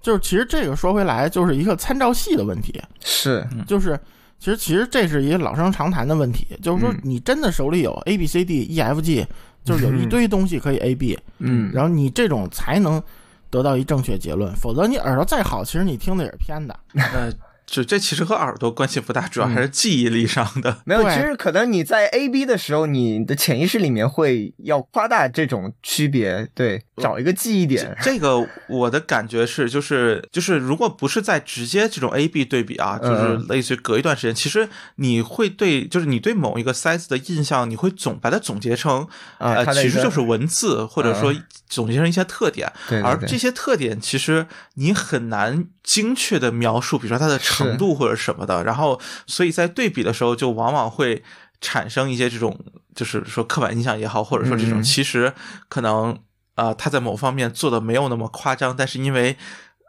[0.00, 2.80] 就是其实这个说回来，就是一个参照系的问题。
[3.00, 3.98] 是，就是
[4.38, 7.00] 其实其实这是一个老生常谈的问题，就是说嗯。
[7.02, 9.26] 你真的手里有 A B C D E F G，
[9.64, 13.02] 就是有一堆东西可以 A B，嗯，然后你这种才能
[13.50, 16.78] 得到一正确结论，否则你耳朵再好，其实你听的也是偏的。
[16.94, 17.32] 呃，
[17.68, 20.78] 就这其实和耳朵关系不大，主要还是记忆力上的。
[20.86, 27.94] 没有，其实可能你在 A B 的时候，你的潜意识里面会要夸大这种区别，对，找一个记忆点。
[28.00, 34.66] 这个我的感觉是，就是就是，如果不是在直接这种 A B 对比啊，嗯就是类似于隔一段时间，其实
[34.96, 39.06] 你会对，就是你对某一个 size 的印象，你会总把它总结成，
[39.36, 42.72] 呃，其实就是文字，或者说嗯总结成一些特点。
[42.88, 48.64] 对对对而这些特点其实你很难精确的描述，比如说它的程度或者什么的。
[48.64, 51.22] 然后，所以在对比的时候，就往往会
[51.60, 52.58] 产生一些这种，
[52.94, 55.32] 就是说刻板印象也好，或者说这种嗯其实
[55.68, 56.12] 可能
[56.54, 59.36] 啊、呃他在某方面做的没有那么夸张，但是因为。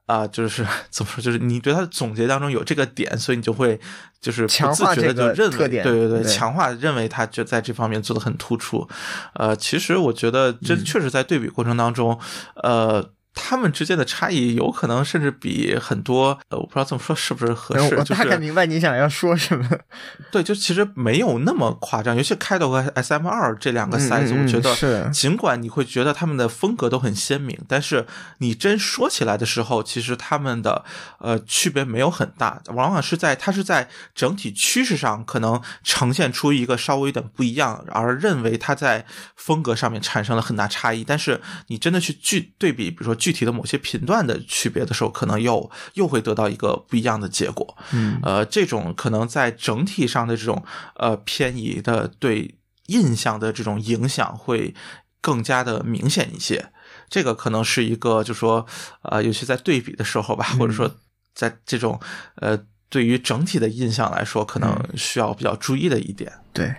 [0.09, 3.79] 啊、就是怎么说，就是你对他的总结当中有这个点，所以你就会
[4.19, 8.87] 就是不强自觉的化这个就认为，特点对对对，对强化认为他就在这方面做的很突出。
[9.33, 12.19] 呃，其实我觉得这嗯确实在对比过程当中，
[12.55, 13.11] 呃。
[13.33, 19.69] 他们之间的差异有可能甚至比很多，呃，我不知道这么说是不是合适，我大概明白你想要说什么。
[20.31, 28.05] 对，就其实没有那么夸张，尤其开头和 S M 二这两个嗯 size，、嗯我觉得是尽管你会觉得他们的风格都很鲜明，但是
[28.39, 30.83] 你真说起来的时候，其实他们的
[31.19, 39.05] 呃区别没有很大，往往是在它是在整体趋势上可能呈现出一个稍微有点不一样，而认为它在
[39.35, 41.03] 风格上面产生了很大差异。
[41.03, 47.77] 但是你真的去具对比，比如说具体的某些频段的区别的时候，可能又又会得到一个不一样的结果。
[47.91, 50.63] 嗯呃，这种可能在整体上的这种
[50.95, 52.55] 呃偏移的对
[52.87, 54.73] 印象的这种影响会
[55.21, 56.71] 更加的明显一些。
[57.09, 58.65] 这个可能是一个，就说
[59.01, 60.89] 呃，尤其在对比的时候吧，或者说
[61.33, 61.99] 在这种
[62.35, 62.57] 呃
[62.89, 66.31] 对于整体的印象来说，可能需要比较注意的一点。
[66.53, 66.73] 对，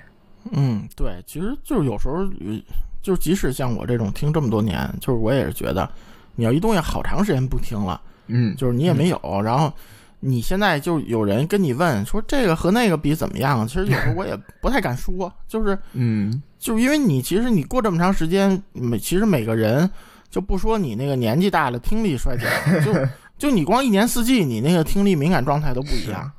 [0.53, 2.61] 嗯，对，其实就是有时候，呃
[3.03, 5.91] 就即使像我这种听这么多年，就是我也是觉得，
[6.35, 8.55] 你要一东西好长时间不听了，嗯。
[8.57, 9.73] 就是你也没有，然后
[10.21, 16.43] 你现在就有人跟你问说这个和那个比怎么样，其实有时候我也不太敢说， 就是嗯。
[16.59, 19.91] 就是因为你其实你过这么长时间，每其实每个人
[20.29, 22.47] 就不说你那个年纪大了听力衰减，
[22.85, 22.93] 就
[23.39, 26.31] 就你光一年四季你那个听力敏感状态都不一样，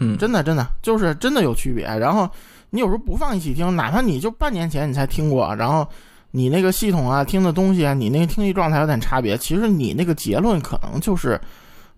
[0.00, 1.84] 嗯，真的真的就是真的有区别。
[1.84, 2.26] 然后
[2.70, 5.86] 你有时候不放一起听，哪怕你就半年前你才听过，然后
[6.32, 11.40] 你那个系统啊听的东西啊，你那个听力状态有点差别，其实你那个结论可能就是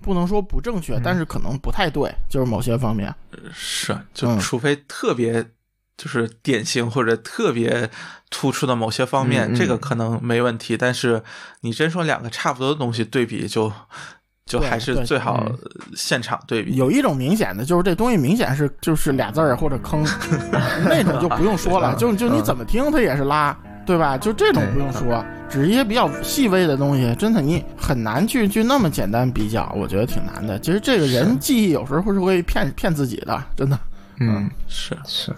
[0.03, 3.15] 不能说不正确，但是可能不太对，就是某些方面。
[3.53, 5.45] 是，就嗯除非特别。
[5.97, 7.89] 就是典型或者特别
[8.29, 10.77] 突出的某些方面，这个可能没问题。
[10.77, 11.23] 但是
[11.61, 13.73] 你真说两个差不多的东西对比就，
[14.45, 15.57] 就还是最好嗯
[15.95, 16.75] 现场对比。
[16.75, 20.05] 有一种明显的就是这东西明显是就是俩字儿或者坑，
[20.85, 23.57] 那种就不用说了，就就你怎么听它也是拉，
[23.87, 24.17] 对吧？
[24.19, 30.59] 就这种不用说，只是一些比较细微的东西，真的你很难去去那么简单比较，我觉得挺难的。
[30.59, 33.79] 其实这个人记忆有时候会是会骗骗自己的，真的。
[34.21, 35.33] 嗯，是是。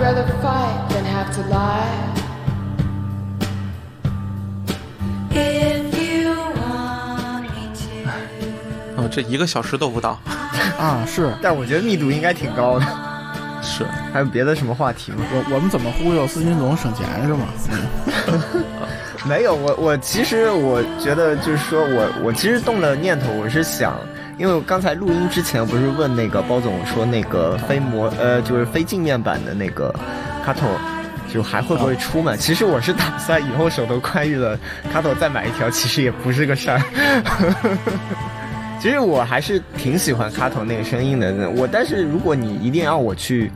[0.00, 1.92] I'd rather fight than have to lie.
[5.30, 9.02] If you want me to.
[9.02, 10.18] 哦，这一个小时都不到，
[10.78, 12.86] 啊，是但我觉得密度应该挺高的。
[13.62, 15.18] 是还有别的什么话题吗？
[15.34, 17.46] 我我们怎么忽悠司金总省钱是吗？
[18.28, 18.64] 嗯
[19.28, 23.98] 没有，我我其实我觉得就是说我我其实动了念头，我是想，
[24.40, 29.94] 因为我刚才录音之前不是问那个包总说那个非模呃就是非镜面版的那个
[30.42, 30.66] 卡头。
[31.32, 32.34] 就还会不会出嘛？
[32.34, 34.58] 其实我是打算以后手头宽裕了，
[34.92, 36.82] 卡头再买一条，其实也不是个事儿。
[38.82, 41.48] 其实我还是挺喜欢卡头那个声音的。
[41.50, 43.48] 我但是如果你一定要我去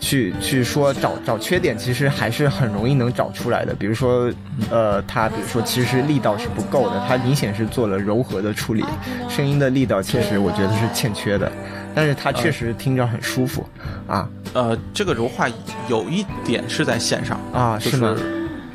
[0.00, 3.74] 去去说找找缺点，其实还是很容易能找出来的。
[3.74, 4.32] 比如说，
[4.70, 8.82] 呃，它比如说其实力道是不够的，它明显是做了柔和的处理，
[9.28, 11.52] 声音的力道其实我觉得是欠缺的，
[11.94, 13.64] 但是它确实听着很舒服
[14.08, 15.46] 啊呃，这个柔化
[15.88, 18.16] 有一点是在线上，啊，就是吗？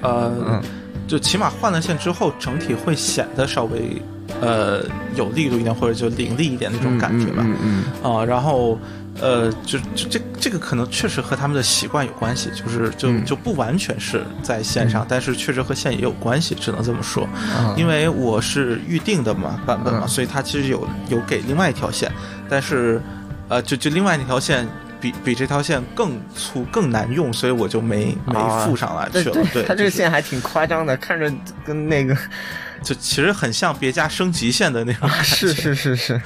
[0.02, 0.62] 呃，嗯
[1.08, 4.02] 就起码换了线之后，整体会显得稍微
[4.42, 4.84] 呃
[5.16, 7.44] 有力度一点，或者就凌厉一点那种感觉吧。
[7.46, 7.56] 嗯
[8.04, 8.80] 嗯啊、然后
[9.22, 17.24] 呃，就就这这个可能确实和他们的习惯有关系，就是就、嗯就不完全是在线上，但是确实和线也有关系，只能这么说。
[17.56, 22.12] 啊因为我是预定的嘛版本嘛，嗯所以它其实有有给另外一条线，
[22.50, 23.02] 但是
[23.48, 24.68] 呃，就就另外那条线。
[25.02, 29.34] 比比这条线更粗更难用，所以我就没没啊附上来去了。
[29.34, 31.32] 对对，它这个线还挺夸张的，看着
[31.64, 32.18] 跟那个
[32.82, 35.24] 就其实很像别家升级线的那种感觉。
[35.24, 36.22] 是是是是，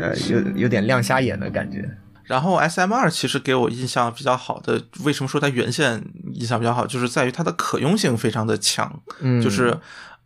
[0.00, 1.88] 呃，有有点亮瞎眼的感觉。
[2.32, 6.02] 然后 S M 二其实给我印象比较好的，为什么说它原线
[6.32, 9.78] 印象比较好，就是在于它的可用性非常的强，嗯，就是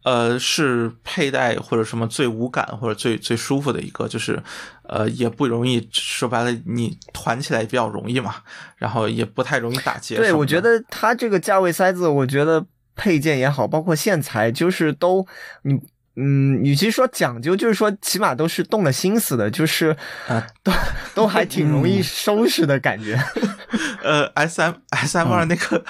[0.05, 4.41] 呃是佩戴或者什么最无感或者最最舒服的一个，就是
[4.85, 8.37] 呃也不容易，说白了你团起来比较容易嘛，
[8.77, 10.15] 然后也不太容易打结。
[10.15, 15.27] 对，我觉得它这个价位塞子，我觉得配件也好，包括线材，就是都
[15.63, 15.81] 你。
[16.17, 19.95] 嗯，与其说讲究，就是说起码都是动了心思的，就是
[20.27, 20.73] 啊都
[21.15, 23.19] 都还挺容易收拾的感觉。
[24.03, 25.85] 呃，S M S M 二那个，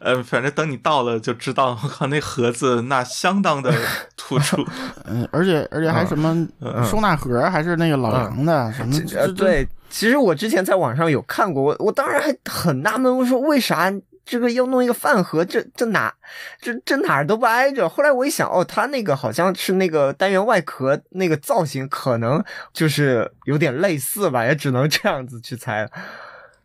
[0.00, 3.72] 呃，反正等你到了就知道，我靠，那盒子那相当的
[4.16, 4.64] 突出。
[5.04, 6.46] 嗯，而且而且还什么
[6.88, 8.96] 收纳盒，还是那个老杨的什么？
[9.14, 13.92] 呃，对，其实我之前在网上有看过，我我当时还很纳闷，我说为啥
[14.26, 16.12] 这个要弄一个饭盒，这这哪
[16.60, 17.88] 这这哪儿都不挨着。
[17.88, 25.90] 后来我一想，哦，它那个好像是那个单元外壳那个造型，可能就是有点类似吧，也只能这样子去猜了。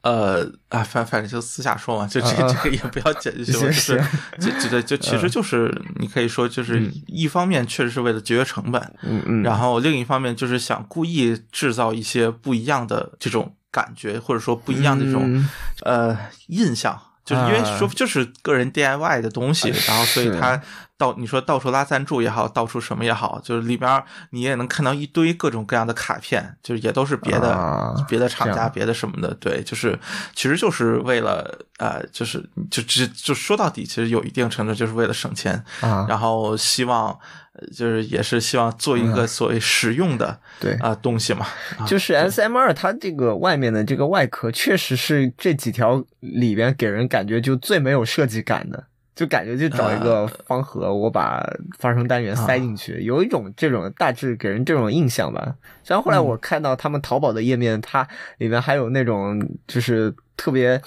[0.01, 4.03] 呃啊，反反正就私下说嘛，就这这个也不要解 释，行就是
[4.39, 15.47] 就就就就其实就是你可以说就是一方面确实是为了节约成本，嗯嗯，然后另一方面就是想故意制造一些不一样的这种感觉，或者说不一样的这种、嗯。
[15.83, 20.39] 呃印象，就是因为啊说就是个人 DIY 的东西，然后所以是。
[20.39, 20.61] 它
[21.01, 29.97] 到你说到处拉赞助也好，到处什么也好，就是里边你也能看到一堆各种各样的卡片，就是也都是别的、啊别的厂家、别的什么的，对，就是
[30.35, 37.09] 其实就是为了呃，就是就只就说到底，其实有一定程度就是为了省钱，啊，然后希望
[37.53, 41.47] 呃就是也是希望做一个所谓实用的对啊、东西嘛，
[41.79, 48.83] 啊就是 S M 二，它这个外面的这个外壳，确实是这几条里边给人感觉就最没有设计感的，
[49.15, 51.45] 就感觉就找一个方盒，我把
[51.77, 55.55] 发声单元塞进去，有一种这种大致给人这种印象吧。
[55.83, 58.07] 虽然后后来我看到他们淘宝的页面，它
[58.37, 60.81] 里面还有那种就是特别。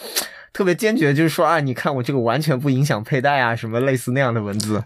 [0.55, 4.83] 特别坚决，就是说啊，你看我这个完全不影响佩戴啊，什么类似那样的文字。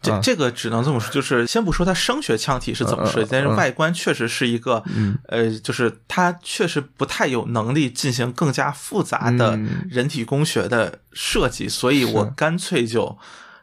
[0.00, 0.20] 这啊。
[0.22, 5.18] 这个只能这么说，就是先不说它声学腔体是怎么设计，但是外观确实是一个，嗯。
[5.24, 9.84] 呃，就是它确实不太有能力进行更加复杂的嗯。
[9.90, 13.18] 人体工学的设计，所以我干脆就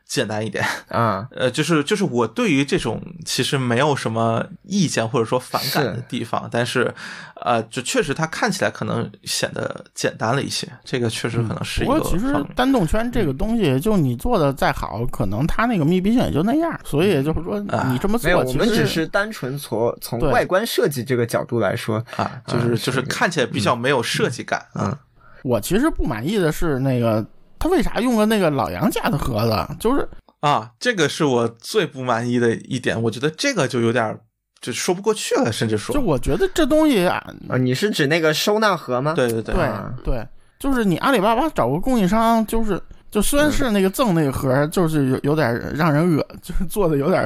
[0.06, 0.64] 简单一点。
[0.88, 6.93] 啊， 呃，就是就是我对于这种其实没有什么意见或者说反感的地方，但是
[7.41, 16.80] 呃，就确实它看起来可能显得简单了一些，这个确实可能是一个不过其实单动圈这个东西，就你做的再好，可能它那个密闭性也就那样。
[16.84, 24.89] 所以就是说，啊你这么没有，做，其我们只实是单纯从从外观设计这个角度来说，啊，就是啊就是是看起来比较没有设计感啊。
[24.91, 24.97] 嗯
[25.43, 27.24] 我其实不满意的是那个
[27.60, 29.76] 他为啥用了那个老杨家的盒子？
[29.80, 30.08] 就是
[30.41, 34.20] 啊，这个是我最不满意的一点，我觉得这个就有点儿
[34.62, 39.14] 就说不过去了，甚至说就，我觉得这东西啊，啊，你是指那个收纳盒吗？
[39.16, 40.28] 对对对对啊对，
[40.60, 42.80] 就是你阿里巴巴找个供应商，就是
[43.10, 47.24] 就虽然是那个赠那个盒，就是有有点让人恶，就是做的有点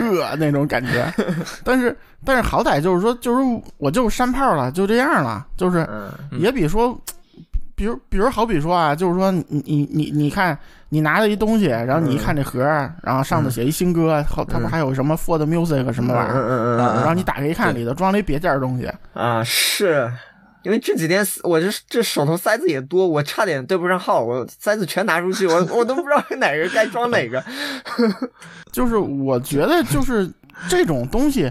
[0.00, 1.12] 恶那种感觉，
[1.64, 6.96] 但是但是好歹就是说，就是我就是山炮了，就这样了，就是嗯也比说。
[7.80, 10.58] 比如，比如，好比说啊，就是说你，你，你，你看，
[10.90, 20.12] 你拿了一东西，然后你一看这盒儿，然后上头写一新歌，后它不还有什么 For the Music 什么玩意嗯儿，嗯嗯然后你打开一看，里头装了一别件儿东西，嗯啊，是。
[20.62, 27.42] 因为这几天我这这手头塞子也多，我差点对不上号，我塞子全拿出去，我我都不知道哪个该装哪个。
[28.70, 30.30] 就是我觉得就是
[30.68, 31.50] 这种东西，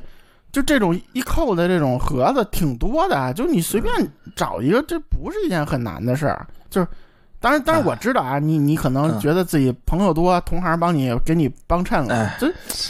[0.52, 3.93] 就这种一扣的这种盒子挺多的，就你随便
[4.36, 6.47] 找一个，这不是一件很难的事儿。
[6.70, 6.88] 就是，
[7.39, 12.47] 当然，当然我知道啊，你你可能嗯觉得自己朋友多，同行帮你给你帮衬了哎，这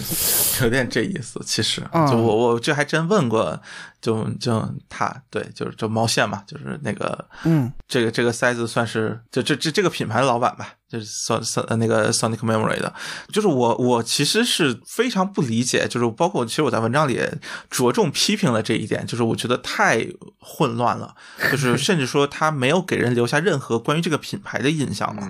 [0.64, 1.40] 有点这意思。
[1.46, 3.60] 其实，嗯就我我这还真问过，
[4.02, 12.94] 就就他对，就是就毛线嘛，就是那个嗯这个这个塞子算是就这这这个品牌的老板吧，就是 Son Son 呃那个 Sonic Memory 的，
[13.32, 17.38] 就是我我其实是非常不理解，就是包括其实我在文章里也
[17.70, 20.08] 着重批评了这一点，就是我觉得太
[20.40, 21.16] 混乱了，
[21.52, 25.30] 就是 甚至说他没有给人留下任何关于这个品牌的印象嘛。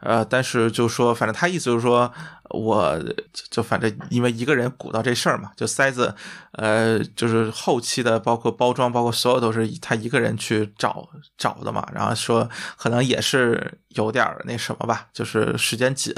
[0.00, 2.12] 呃，但是就说，反正他意思就是说，
[2.50, 2.96] 我
[3.32, 6.14] 就就反正因为一个人鼓捣这事儿嘛，就塞子，
[6.52, 11.86] 呃，就是后期的包括包装，包括所有都是他一个人去找找的嘛。
[11.94, 16.12] 然后说可能也是有点儿那什么吧，就是时间紧，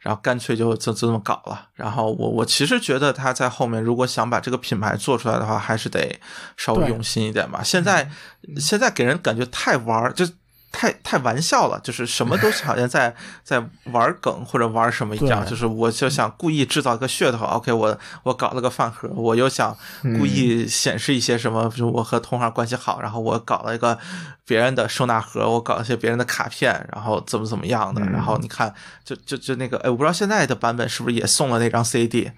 [0.00, 1.68] 然后干脆就就就这么搞了。
[1.74, 6.20] 然后我我其实觉得他在后面如果想把这个品牌做出来的话，还是得
[6.56, 7.62] 稍微用心一点吧。
[7.62, 8.10] 现在
[8.56, 10.26] 现在给人感觉太玩儿，就
[10.72, 23.98] 太太玩笑了，就是什么都好像在 在玩梗或者玩什么一样，就是我就想故意制造一个噱头，OK，我我搞了个饭盒，我又想故意显示一些什么，就是我和同行关系好，然后我搞了一个
[24.46, 28.72] 别人的收纳盒，我搞一些别人的卡片，然后怎么怎么样的，然后你看，
[29.04, 32.30] 就就就那个，哎，我不知道现在的版本是不是也送了那张 CD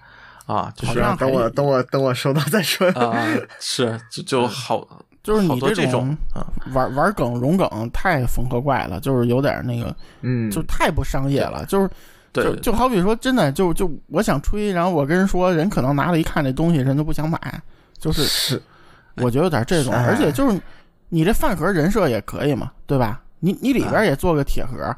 [0.47, 2.87] 啊，就是等我等我等我收到再说。
[2.89, 3.15] 啊，
[3.61, 5.02] 是就就好。
[5.23, 11.89] 就是你这种啊，玩玩梗融梗太缝合怪了，就是有点那个，嗯，就太不商业了，就是。
[12.33, 17.39] 对就就好比说，真的就就我想吹，然后我跟人说，人可能拿了一看这东西，人都不想买，
[17.99, 18.59] 就是是
[19.17, 20.59] 我觉得有点这种，哎而且就是
[21.09, 23.21] 你这饭盒人设也可以嘛，对吧？
[23.39, 24.91] 你你里边也做个铁盒，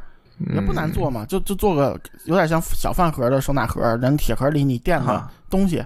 [0.54, 5.84] 也不难做嘛，就就做个有点像小饭盒的收纳盒，人铁盒里你垫上啊东西，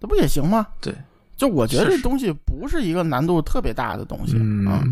[0.00, 0.64] 这不也行吗？
[0.80, 0.94] 对，
[1.36, 4.84] 就我觉得是是这东西不是一个难度特别大的东西，嗯啊。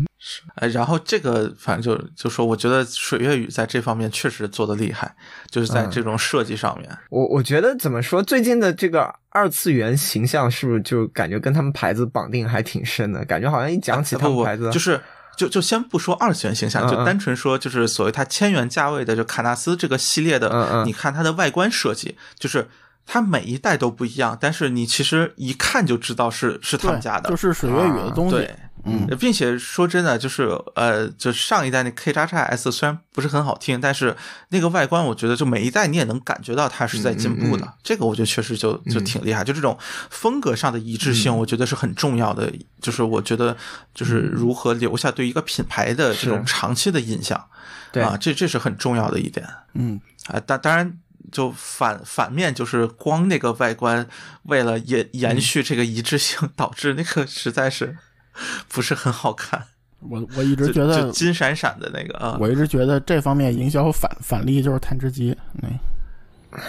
[0.55, 5.13] 哎，然后这个反正就就说，我觉得水月雨在这方面确实做的厉害，
[5.49, 5.89] 就是在嗯。
[5.91, 6.89] 这种设计上面。
[7.09, 13.25] 我我觉得怎么说，最近的这个二次元形象是不是就感觉跟他们牌子绑定还挺深的？
[13.25, 14.97] 感觉好像一讲起他们牌子，就是
[15.35, 20.87] 就就先不说二次元形象，就单纯说就是所谓它千元价位的就卡纳斯这个系列的，嗯嗯。
[20.87, 22.65] 你看它的外观设计，就是
[23.05, 28.55] 它每一代都不一样，但是你其实一看就知道是是他们家的，就是水月雨的东西，对。
[28.85, 34.13] 嗯，并且说真的，就是呃，就上一代那 K 叉叉 S 虽然不是很好听，但是
[34.49, 37.65] 那个外观，我觉得就每一代你也能感觉到它是在进步的。
[37.65, 39.77] 嗯这个我觉得确实就就挺厉害，就这种
[40.09, 42.51] 风格上的一致嗯性，我觉得是很重要的。
[42.81, 43.55] 就是我觉得
[43.95, 47.41] 就是如何留下对一个品牌的这种长期的印象
[47.93, 49.47] 对啊，这这是很重要的一点。
[49.75, 49.97] 嗯，
[50.27, 50.97] 啊，当当然，
[51.31, 54.07] 就反反面就是光那个外观，
[54.43, 57.97] 为了延延续这个一致性， 导致那个实在是
[58.67, 59.63] 不是很好看，
[59.99, 65.79] 我我一直觉得就金闪闪的那个啊，我一直觉得这方面营销反反例就是探知机，嗯，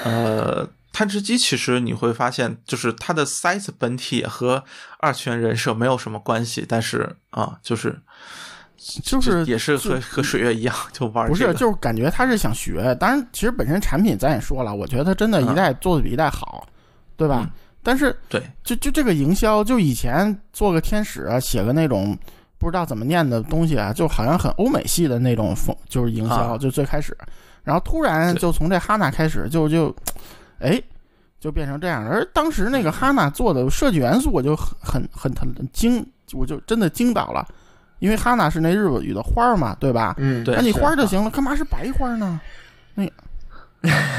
[0.05, 0.69] 呃。
[0.97, 4.63] 探知机其实你会发现，就是它的 size 本体和
[5.01, 8.01] 二次元人设没有什么关系，但是啊，就是
[8.77, 12.95] 就是也是和和水月一样，就玩不是，就是感觉他是想学。
[13.01, 16.67] 当然，其实本身产品咱也说了，我觉得真的一代做的比一代好，
[17.17, 17.41] 对吧？
[17.43, 17.51] 嗯
[17.87, 22.17] 但是对就就这个营销，就以前做个天使啊，写个那种
[22.57, 27.15] 不知道怎么念的东西啊，就好像很欧美系的那种风，就是营销，啊就最开始，
[27.63, 29.95] 然后突然就从这哈娜开始，就就，
[30.61, 30.83] 哎，
[31.39, 32.09] 就变成这样。
[32.09, 36.03] 而当时那个哈娜做的设计元素，我就很很很很惊，
[36.33, 37.47] 我就真的惊到了，
[38.05, 40.15] 因为哈娜是那日语的花儿嘛，对吧？
[40.19, 42.39] 嗯，对那你花儿就行了，干嘛是白花儿呢？
[42.95, 43.11] 那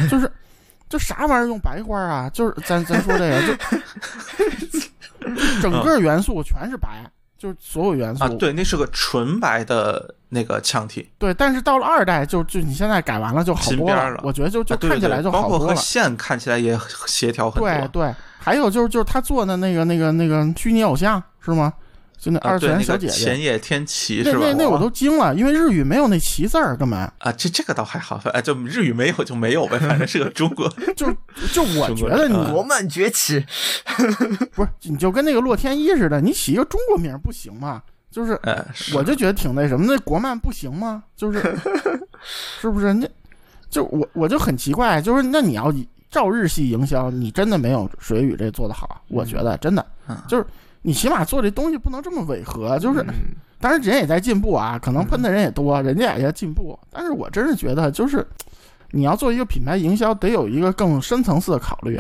[0.10, 0.32] 就是
[0.90, 2.28] 就啥玩意儿用白花儿啊？
[2.34, 3.54] 就是咱咱说这个，就
[5.30, 7.04] 就整个元素全是白，
[7.38, 15.76] 就是所有元素啊，对，那是个纯白的那个腔体，对但是到了二代就，就你现在改完了就好多了我觉得就就看起来对对包括和就好多了。
[15.76, 16.76] 线看起来也
[17.06, 17.70] 协调很多。
[17.70, 21.72] 对对，还有就是就是他做的那个那个那个虚拟偶像是吗？
[22.18, 24.46] 就那啊，二次元小姐姐，前野天齐那是吧？
[24.48, 30.68] 那那我都惊了，因为日语没有那“齐”字儿，干嘛啊，这这个倒还好，哎，就日语没有就没有呗，反正是个中国。
[30.96, 31.12] 就
[31.54, 33.44] 就我觉得你中国漫崛起，
[34.56, 37.82] 不是，你就跟那个洛天依似的，你起一个中国名儿不行吗？
[38.10, 41.04] 就是，哎，是我就觉得挺那什么，那国漫不行吗？
[41.16, 41.40] 就是，
[42.62, 42.94] 是不是？
[42.94, 43.08] 那
[43.70, 45.74] 就我我就很奇怪，就是那你要
[46.10, 50.46] 照日系营销，你真的没有水语这做的好，我觉得真的嗯就是
[50.86, 53.02] 你起码做这东西不能这么违和，就是。
[53.02, 56.78] 嗯当然，人也在进步啊，可能喷的人也多，人家也在进步。
[56.92, 58.24] 但是我真是觉得，就是
[58.92, 62.00] 你要做一个品牌营销，得有一个更深层次的考虑，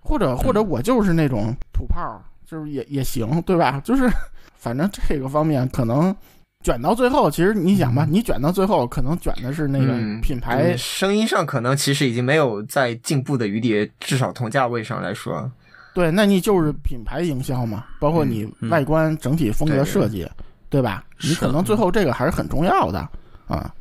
[0.00, 3.80] 或者或者我就是那种土炮，就是也也行，对吧？
[3.84, 4.10] 就是
[4.56, 6.16] 反正这个方面可能
[6.64, 15.48] 卷到最后，其实你想吧，你卷到最后，可能卷的是那个嗯品牌嗯声音上可能其实已经没有在进步的余地，至少同价位上来说，
[15.96, 20.28] 对，那你就是品牌营销嘛，包括你嗯外观整体风格设计，
[20.68, 21.02] 对吧？
[21.22, 22.98] 你可能最后这个还是很重要的
[23.48, 23.72] 啊。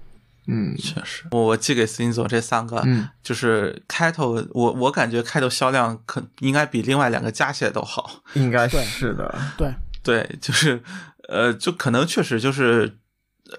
[0.48, 8.10] 嗯确实，我我寄给司金总这三个，嗯就是开头，我我感觉开头销量可应该比另外两个加起来都好。
[8.36, 10.82] 应该对是的，对，对，就是
[11.28, 12.98] 呃，就可能确实就是。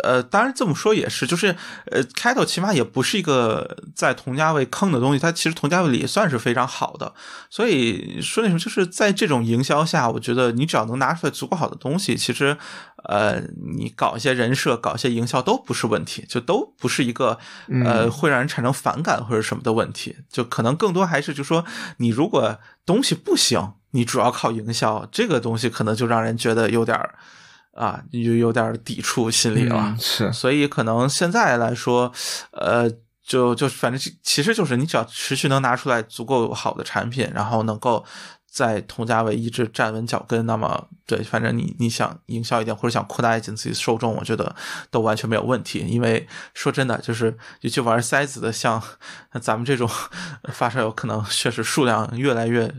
[0.03, 1.55] 呃，当然这么说也是，就是
[1.87, 7.14] 呃，开头起码也不是一个在同价位坑的东西，它其实同价位里也算是非常好的。
[7.49, 12.57] 所以说那什么，就是在这种营销下，我觉得你只要能拿出来足够好的东西，其实
[13.05, 13.41] 呃，
[13.76, 17.39] 你搞一些人设、搞一些营销都不是问题，就都不是一个
[17.84, 20.16] 呃嗯会让人产生反感或者什么的问题。
[20.28, 21.64] 就可能更多还是就说，
[21.99, 27.14] 你如果东西不行，你主要靠营销，这个东西可能就让人觉得有点儿
[27.77, 29.77] 啊，有有点抵触心理了。
[29.78, 32.12] 嗯是所以可能现在来说，
[32.53, 32.90] 呃，
[33.23, 38.05] 就就反正其实就是你只要持续能拿出来足够好的产品，然后能够
[38.51, 44.55] 在同价位一直站稳脚跟，那么对，反正你你想营销一点或者想扩大一点自己的受众，我觉得
[44.90, 45.81] 都完全没有问题。
[45.86, 48.82] 因为说真的，就是尤其玩塞子的，像
[49.40, 49.86] 咱们这种
[50.53, 52.73] 发烧友，可能确实数量越来越。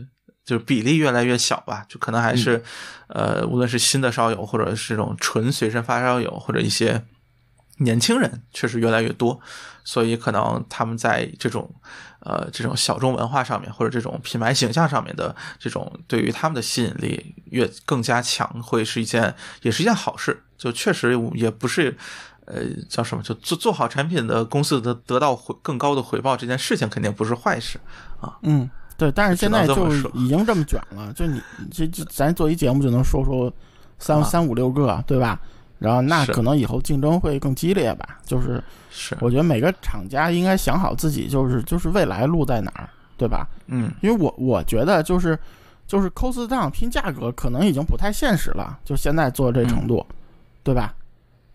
[0.48, 2.62] 就是比例越来越小吧，就可能还是，
[3.08, 7.04] 呃，无论是新的烧友，或者是这种纯随身发烧友，或者一些
[7.80, 9.38] 年轻人，确实越来越多，
[9.84, 11.70] 所以可能他们在这种，
[12.20, 20.42] 呃，这种小众文化上面，或者这种品牌形象上面的这种对于他们的吸引力越更加强，会是一件也是一件好事。
[20.56, 21.94] 就确实也不是，
[22.46, 27.78] 呃，叫什么，就做做好产品的公司的得到回更高的回报，这件事情肯定不是坏事
[28.20, 28.38] 啊。
[28.42, 28.68] 嗯，
[28.98, 33.50] 对，但是现在就已经这么卷了，就你这这咱做一节目就能说说
[33.98, 35.40] 三、啊三五六个，对吧？
[35.78, 38.18] 然后那可能以后竞争会更激烈吧。
[38.24, 38.60] 就是
[38.90, 43.46] 是，我觉得每个厂家应该想好自己就是就是未来路在哪儿，对吧？
[43.68, 45.38] 嗯因为我我觉得就是
[45.86, 50.04] 就是 cost down 拼价格可能已经不太现实了，就现在做这程度，
[50.64, 50.92] 对吧？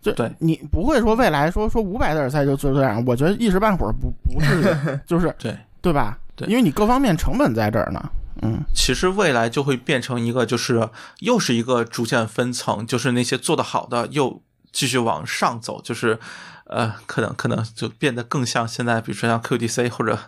[0.00, 5.54] 就对你不会说未来说说五百的耳塞就就这样，我觉得一时半会儿不不是的， 就是对。
[5.82, 6.18] 对吧？
[6.36, 8.10] 对因为你各方面成本在这儿呢。
[8.42, 10.88] 嗯，其实未来就会变成一个，就是
[11.20, 14.42] 又是一个逐渐分层，就是那些做得好的又
[14.72, 16.18] 继续往上走，就是
[16.66, 20.18] 呃，可能可能就变得更像现在，比如说像 QDC 或者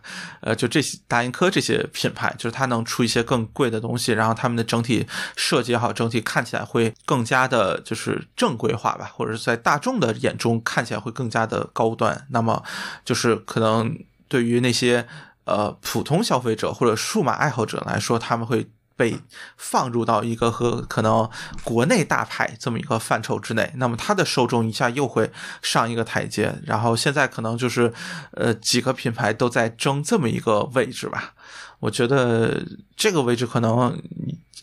[0.41, 5.05] 呃，就这些大英科这些品牌，就是它能出一些更贵的东西，然后他们的整体
[5.35, 12.27] 设计也好，整体看起来会更加的就是正规化吧，或者是在大众的眼中看起来会更加的高端。
[12.31, 12.63] 那么
[13.05, 15.07] 就是可能对于那些
[15.47, 19.19] 呃普通消费者或者数码爱好者来说，他们会被
[19.57, 21.29] 放入到一个和可能
[21.65, 25.31] 国内大牌这么一个范畴之内，那么它的受众一下又会
[25.63, 26.55] 上一个台阶。
[26.65, 27.93] 然后现在可能就是
[28.33, 31.35] 呃几个品牌都在争这么一个位置吧。
[31.81, 32.65] 我觉得
[32.97, 34.01] 这个位置可能，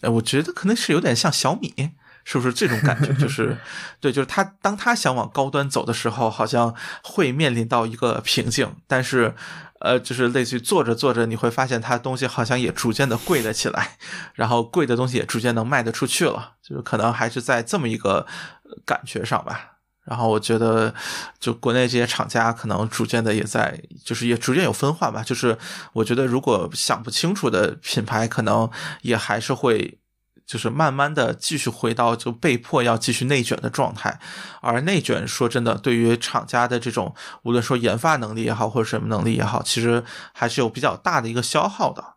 [0.01, 1.91] 我觉得可能是有点像小米。
[2.25, 3.13] 是不是这种感觉？
[3.19, 3.57] 就是，
[3.99, 6.73] 对，就是他当他想往高端走的时候，好像
[7.03, 9.35] 会面临到一个瓶颈，但是，
[9.79, 13.97] 呃，就是类似于做着做着，你会发现它东西好像也逐渐的贵了起来，
[14.33, 18.25] 然后贵的东西也逐渐能卖得出去了，就是可能还是在这么一个
[18.63, 19.71] 呃感觉上吧。
[20.05, 20.93] 然后我觉得，
[21.39, 25.23] 就国内这些厂家可能逐渐的也在，就是也逐渐有分化吧。
[25.23, 25.57] 就是
[25.93, 28.69] 我觉得，如果想不清楚的品牌，可能
[29.01, 29.99] 也还是会。
[30.45, 34.19] 就是慢慢的继续回到就被迫要继续内卷的状态，
[34.61, 40.03] 而内卷说真的，对于厂家的这种无论说研发能力也好，或者什么能力也好，其实
[40.33, 42.15] 还是有比较大的一个消耗的。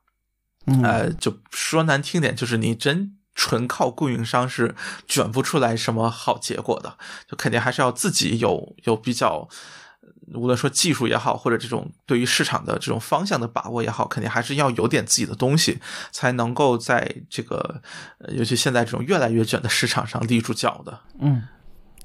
[0.67, 4.75] 嗯呃，就说难听点，就是你真纯靠供应商是
[5.07, 6.99] 卷不出来什么好结果的，
[7.31, 9.49] 就肯定还是要自己有有比较。
[10.35, 15.79] 无论说技术也好，或者这种对于市场的这种方向的把握也好，肯定还是要有点自己的东西，
[16.11, 17.81] 才能够在这个，
[18.19, 20.99] 呃尤其现在这种越来越卷的市场上立住脚的。
[21.21, 21.43] 嗯，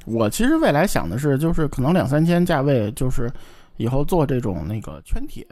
[0.05, 3.31] 我其实未来想的是，就是可能两三千价位，就是
[3.77, 5.45] 以后做这种那个圈铁，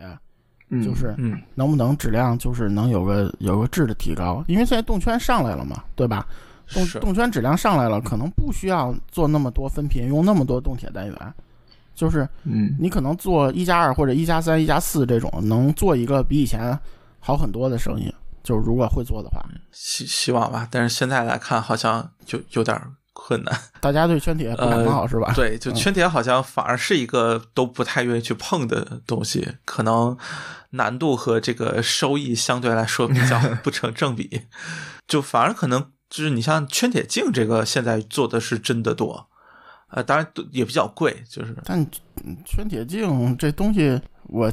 [0.69, 6.27] 嗯就是嗯，能不能质量就是能有个有个质的提高，因为现在动圈上来了嘛，对吧？
[6.71, 11.33] 动动圈质量上来了，可能不需要做那么多分频，用那么多动铁单元，
[11.99, 16.79] 就是嗯你可能做一加二或者一加三、一加四这种，能做一个比以前
[17.19, 18.13] 好很多的生意。
[18.41, 22.81] 就是如果会做的话，希希望吧，但是现在来看好像就有点
[23.11, 23.53] 困难。
[23.81, 25.33] 大家对圈铁不感冒、是吧？
[25.35, 30.17] 对，就圈铁好像反而是一个都不太愿意去碰的东西，可能
[30.71, 34.43] 难度和这个收益相对来说比较 不成正比，
[35.05, 39.28] 就反而可能就是你像圈铁镜这个现在做的是真的多，
[39.89, 41.79] 呃，当然也比较贵，就是但
[42.25, 44.51] 嗯圈铁镜这东西，我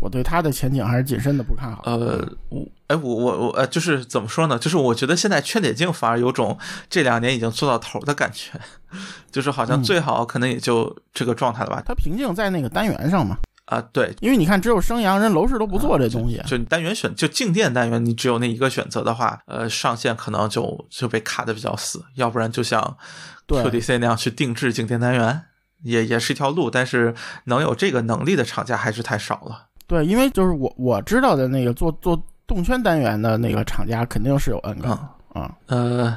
[0.00, 1.82] 我对它的前景还是谨慎的不看好。
[1.84, 4.58] 呃，我哎，我我我呃，就是怎么说呢？
[4.58, 6.58] 就是我觉得现在圈铁镜反而有种
[6.90, 8.50] 这两年已经做到头的感觉，
[9.32, 11.82] 就是好像嗯最好可能也就这个状态了吧。
[11.86, 16.42] 它瓶颈在那个单元上嘛，啊，对，因为你看，只有升阳，人楼市都不做这东西。
[16.46, 25.42] 就你单元选就静电单元，你只有那一个选择的话，呃，上线可能就就被卡的比较死，要不然就像对 QDC 那样去定制静电单元，
[25.82, 27.14] 也也是一条路，但是
[27.44, 29.66] 能有这个能力的厂家还是太少了。
[29.86, 36.16] 对，因为就是我我知道的那个做做动圈单元的那个厂家肯定是有 N 个嗯啊，呃，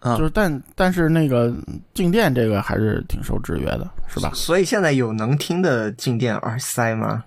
[0.00, 1.54] 嗯就是但但是那个
[1.92, 4.30] 静电这个还是挺受制约的，是吧？
[4.34, 7.24] 所以现在有能听的静电耳塞吗？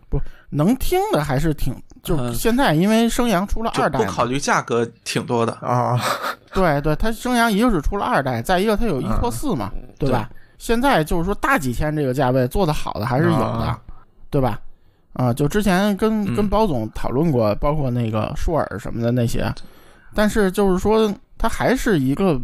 [0.49, 2.34] 能听的还是挺，就是嗯。
[2.34, 5.53] 现在因为升阳出了二代嘛，不考虑价格挺多的。
[5.53, 5.99] 啊，
[6.53, 10.30] 对对，它升阳一个是出了二代，再一个它有一嗯拖四嘛，对吧？
[10.57, 13.80] 现在就是说大几千这个价位做的好的还是有的，啊。
[14.30, 14.60] 对吧？
[15.14, 16.36] 啊，就之前跟嗯。
[16.36, 19.52] 跟包总讨论过，包括那个舒尔什么的那些，
[20.14, 22.40] 但是就是说它还是一个，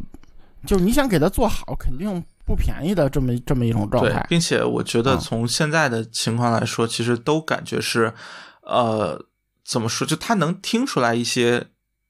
[0.65, 4.25] 就是你想给它做好，肯定不便宜的这么这么一种状态，。
[4.29, 8.13] 并且我觉得嗯从现在的情况来说，其实都感觉是，
[8.61, 9.25] 呃，
[9.65, 10.05] 怎么说？
[10.05, 11.67] 就他能听出来一些，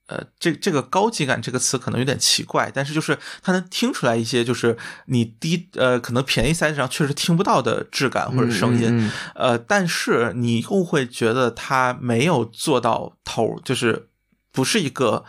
[0.08, 14.10] 呃，这这个高级感这个词可能有点奇怪，但是就是他能听出来一些，就是你低呃可能便宜塞子上确实听不到的质感或者声音，嗯嗯呃，但是你又会觉得他没有做到头，就是
[14.52, 15.24] 不是一个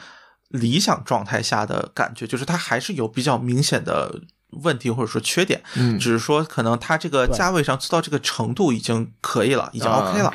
[0.49, 4.21] 理想状态下的感觉，就是他还是有比较明显的
[4.63, 10.35] 问题或者说缺点，嗯只是说可能它这个价位上做到这个程度已经可以了，已经啊 OK 了，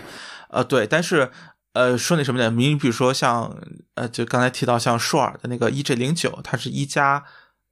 [0.50, 1.32] 呃，对，但是。
[1.74, 3.56] 呃，说那什么点，你比如说像
[3.94, 7.24] 呃，就刚才提到像舒尔的那个 EJ 零九，它是一加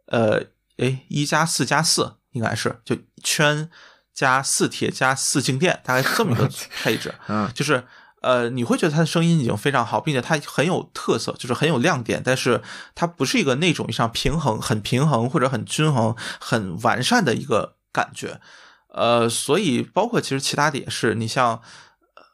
[0.06, 0.44] 呃，
[0.78, 3.68] 哎，一加四加四应该是就圈
[4.14, 6.48] 加四铁加四静电，大概是这么一个
[6.84, 7.14] 配置。
[7.28, 7.84] 嗯就是
[8.22, 12.62] 呃，你会觉得他的声音已经非常好，并且他很有特色，就是很有亮点，但是
[12.96, 18.40] 他不是一个那种像平衡、很平衡或者很均衡、很完善的一个感觉。
[18.90, 21.62] 呃，所以包括其实其他的也是，你像。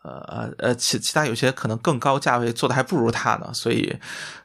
[0.03, 3.97] 呃呃，其其他有些可能更高价位做的还不如它呢，所以，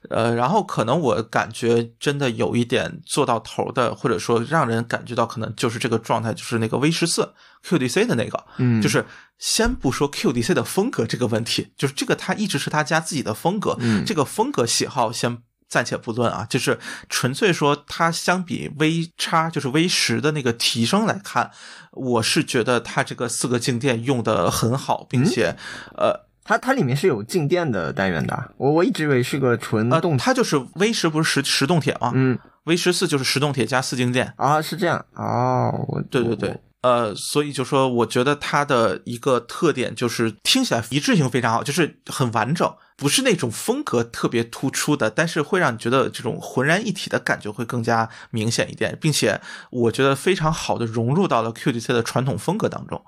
[0.08, 7.34] 呃，然后可能我感觉真的有一点做到头的，或者说让人感觉到可能就是这个状态，就是那个 V 十四
[7.66, 9.04] QDC 的那个，嗯就是
[9.38, 15.38] 先不说 QDC 的风格这个问题，就是这个它一直是他家自己的风格，嗯这个风格喜好先
[15.68, 16.78] 暂且不论啊，就是
[17.08, 21.50] 纯粹说它相比 V 叉就是 V 十的那个提升来看，
[21.92, 25.56] 我是觉得它这个四个静电用的很好，并且、
[25.96, 32.10] 呃它它里面是有静电的单元的，我我一直以为是个纯呃动，它就是 V 十不是十十动铁吗？
[32.14, 32.38] 嗯。
[32.64, 53.00] v 十四就是十动铁加四静电，啊是这样哦，我对对对，呃，所以就说我觉得它的一个特点就是听起来一致性非常好，就是很完整，不是那种风格特别突出的，但是会让你觉得这种浑然一体的感觉会更加明显一点，并且我觉得非常好的融入到了 QDC 的传统风格当中。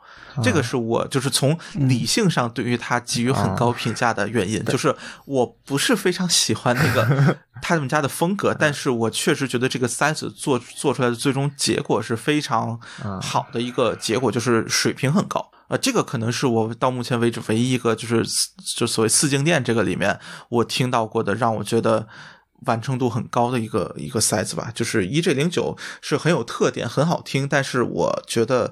[0.44, 4.94] 这个是我就是从理性上对于它给予很高评价的原因，就是
[5.24, 12.78] 我不是非常喜欢那个 他们家的风格，但是我确实觉得这个塞子做做出来的最终结果是非常
[13.20, 15.50] 好的一个结果，就是水平很高。
[15.70, 18.22] 呃，这个可能是我到目前为止唯一一个就是
[18.76, 20.20] 就所谓四静电这个里面
[20.50, 22.06] 我听到过的让我觉得。
[22.66, 28.70] 完成度很高的一个一个 size 吧，就是 EJ 零九是很有特点，很好听，但是我觉得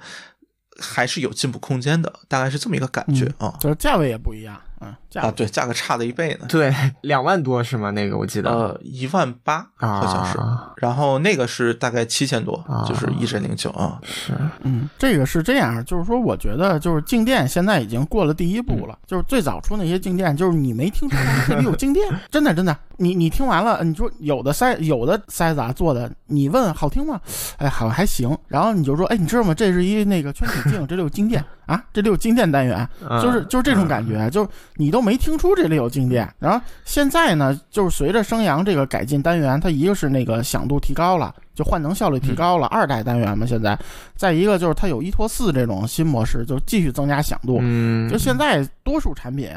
[0.79, 6.73] 还是有进步空间的，大概是这么一个感觉啊、就是价位也不一样，嗯，价啊，对，价格差了一倍呢，对
[7.03, 7.91] 两万多是吗？
[7.91, 8.51] 那个我记得。
[8.51, 14.33] 呃，一万八好像是，啊然后那个是大概七千多，啊就是一针零九啊，是。
[14.63, 18.99] 嗯，这个是这样，就是说，我觉得就是静电现在已经过了第一步了。
[19.07, 27.21] 就是最早出那些静电，就是你没听出来这里有静电，真的真的，你你听完了，你说有的塞有的塞子啊做的，你问好听吗？
[27.57, 28.37] 哎，好还行。
[28.49, 29.55] 然后你就说，哎，你知道吗？
[29.55, 36.29] 这是一那个圈体镜，这里有静电啊，这里有静电单元，嗯就是就是这种感觉，就是你都没听出这里有静电。
[36.41, 43.79] 然后现在呢，就是随着升阳这个改进单元，它一个是那个响度提高了，就换能效率提高了，二代单元嘛，现在。
[44.17, 47.59] 再一个就是它有一拖四这种新模式，就继续增加响度。
[47.63, 49.49] 嗯，就现在多数产品，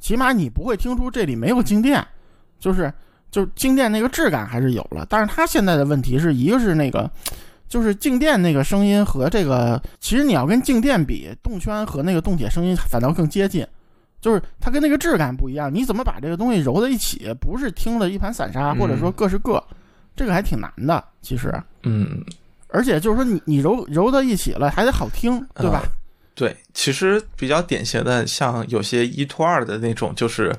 [0.00, 2.02] 起码你不会听出这里没有静电，
[2.58, 2.92] 就是
[3.30, 5.06] 就是静电那个质感还是有了。
[5.08, 7.10] 但是它现在的问题是一个是那个。
[7.68, 13.62] 就是静电那个声音和这个，其实你要跟静电比，动圈和那个动铁声音反倒更接近，
[14.22, 15.70] 就是它跟那个质感不一样。
[15.70, 17.30] 你怎么把这个东西揉在一起？
[17.38, 19.62] 不是听了一盘散沙，嗯或者说各是各，
[20.16, 21.52] 这个还挺难的，其实。
[21.82, 22.24] 嗯，
[22.68, 25.82] 而且就是说你你揉揉到一起了，还得好听，对吧？
[26.34, 30.50] 对，其实比较典型的，像有些一拖二的那种，就是。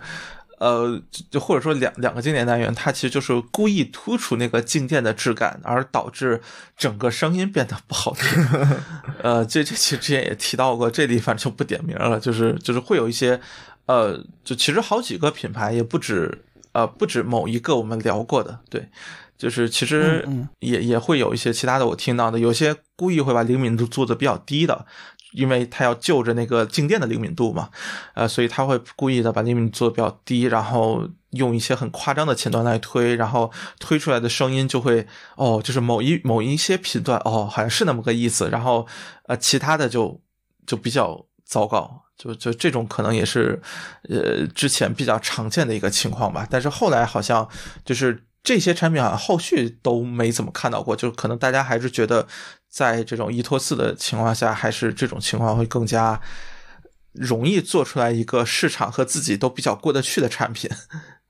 [0.59, 6.41] 呃，就或者说两两个经典单元，它其实就是故意突出那个静电的质感，而导致
[6.77, 8.45] 整个声音变得不好听。
[9.23, 13.39] 呃，这这其实之前也提到过，这里反正就不点名了，就是就是会有一些，
[13.85, 18.89] 呃，就其实好几个品牌，也不止呃不止某一个我们聊过的，对，
[19.37, 20.27] 就是其实
[20.59, 24.85] 也也会有一些其他的我听到的，有些故意会把灵敏度做的比较低的，
[25.31, 27.69] 因为他要就着那个静电的灵敏度嘛，
[28.13, 38.87] 呃，所以他会故意的把灵敏度做比较低，然后用一些很夸张的前端来推，然后推出来的声音就会哦，就是某一某一些频段哦，好像是那么个意思，然后
[39.27, 40.21] 呃，其他的就
[40.65, 42.03] 就比较糟糕。
[42.19, 43.61] 就就这种可能也是，
[44.09, 46.45] 呃，之前比较常见的一个情况吧。
[46.49, 47.47] 但是后来好像
[47.85, 52.27] 就是这些产品好像后续都没怎么看到过，就可能大家还是觉得
[52.69, 56.19] 在这种一拖四的情况下，还是这种情况会更加
[57.11, 60.69] 容易做出来一个市场和自己都比较过得去的产品。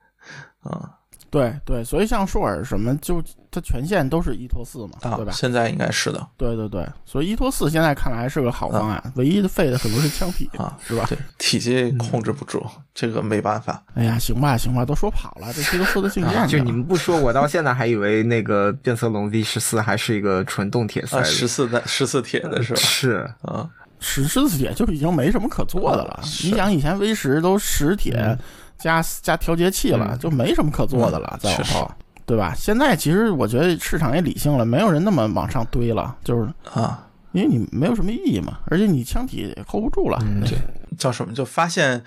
[0.66, 0.90] 嗯
[1.32, 5.32] 对对，所以像舒尔什么，就它全线都是一拖四嘛，啊对，吧？
[5.32, 11.06] 现在应该是的对对对，所以一拖四现在看来是个好方案，唯一的废的可能是枪体，啊，是吧？
[11.10, 12.64] 对，体积控制不住，
[12.94, 13.84] 这个没办法。
[13.96, 21.24] 哎呀，行吧行吧，都说跑了，这期都说的静电去了，就你们不说，我到现在还以为那个变色龙 V 十四还是一个纯动铁塞。
[21.24, 22.80] 十四的十四铁的是吧？
[22.80, 23.68] 是，啊，
[24.00, 26.20] 十十四铁就已经没什么可做的了。
[26.24, 28.38] 是你想以前 V 十都十铁
[28.78, 31.92] 加加调节器了，就没什么可做的了，再往后，
[32.30, 32.54] 对吧？
[32.56, 40.18] 现在其实我觉得市场也理性了，没有人那么往上堆了，就是啊，因为你没有什么意义嘛，而且你枪体 hold 不住了。
[40.22, 40.58] 嗯对
[40.98, 41.34] 叫什么？
[41.34, 42.04] 就发现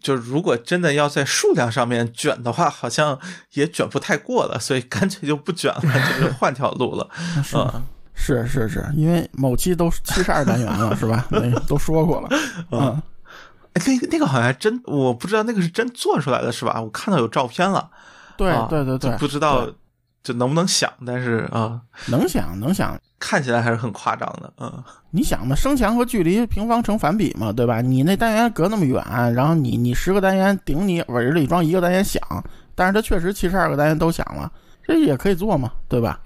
[0.00, 3.18] 就如果真的要在数量上面卷的话，好像
[3.52, 7.08] 也卷不太过了，所以干脆就不卷了，就是换条路了。
[7.44, 7.82] 是嗯，
[8.14, 11.26] 是是是，因为某期都七十二单元了，是吧？
[11.30, 12.28] 那个都说过了，
[12.72, 13.00] 嗯，
[13.74, 16.80] 哎，那个那个好像还真，我不知道那个是真做出来的是吧？
[16.82, 17.88] 我看到有照片了，
[18.36, 19.74] 对啊对对对，不知道对
[20.22, 27.80] 就能不能想，但是啊、能想能想，看起来还是很夸张的，嗯，你想嘛，声强和距离平方成反比嘛，对吧？
[27.80, 29.02] 你那单元隔那么远，
[29.34, 32.22] 然后你你十个单元顶你尾儿里装一个单元响，
[32.74, 34.50] 但是它确实七十二个单元都响了，
[34.84, 36.20] 这也可以做嘛，对吧？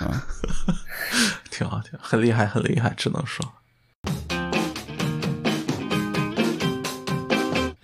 [0.00, 0.08] 嗯
[1.50, 3.44] 挺好，挺好很厉害，很厉害，只能说。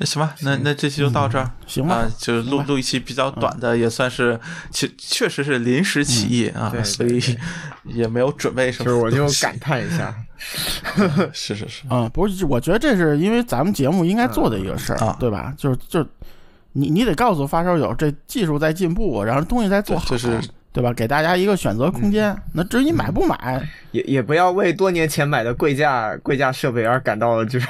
[0.02, 1.48] 那行吧，那那这期就到这儿。
[1.64, 4.38] 行吧，啊，就是录录一期比较短的，也算是
[4.72, 7.38] 确确实是临时起意啊，对对所以
[7.84, 9.00] 也没有准备什么就是。
[9.00, 10.12] 我就感叹一下，
[11.32, 15.54] 是是是，嗯，不是，我觉得这是因为咱们节目应该做的一个事儿，啊对吧？
[15.56, 16.06] 就是就是，
[16.72, 20.40] 你你得告诉发烧友，这技术在进步，然后东西在做好，就是
[20.72, 20.92] 对吧？
[20.94, 22.36] 给大家一个选择空间。
[22.54, 27.66] 那至于你买不买，也也不要为多年前买的贵价贵价设备而感到就是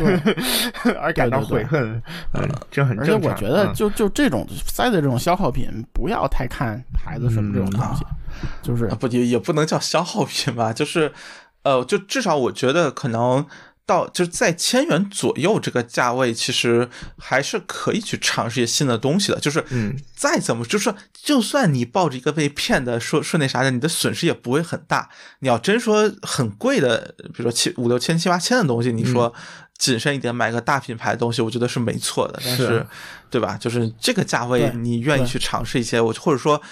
[1.01, 2.03] 而感到对对对悔恨，
[2.35, 3.31] 嗯，这很而且正常。
[3.33, 8.05] 我觉得嗯就就这种塞的这种消耗品，不要太看牌子什么这种东西，
[8.63, 11.13] 就是啊不也也不能叫消耗品吧，就是
[11.65, 13.45] 呃，就至少我觉得可能。
[13.85, 16.89] 到就是在千元左右这个价位，其实
[17.19, 19.41] 还是可以去尝试一些新的东西的。
[19.41, 25.11] 就是，嗯，再怎么就是，就算你抱着一个被骗的说说那啥的，你的损失也不会很大。
[25.41, 29.35] 你要真说很贵的，比如说七五六千、七八千的东西，你说
[29.77, 32.41] 谨慎一点买个大品牌的东西，我觉得是没错的。
[32.45, 32.87] 但是，
[33.31, 33.57] 对吧？
[33.61, 36.63] 就是这个价位，你愿意去尝试一些，我或者说。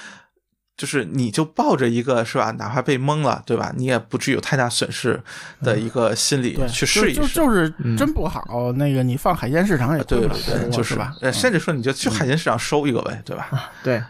[0.81, 3.71] 就是你就抱着一个是吧，哪怕被蒙了，对吧？
[3.77, 5.23] 你也不至于有太大损失
[5.63, 7.21] 的一个心理对，去试一试。
[7.21, 11.15] 就就就是真不好，那个你放海鲜市场也对亏不了对对，就是吧？
[11.21, 13.71] 呃，甚至说你就去海鲜市场收一个呗，对吧？
[13.85, 14.03] 对，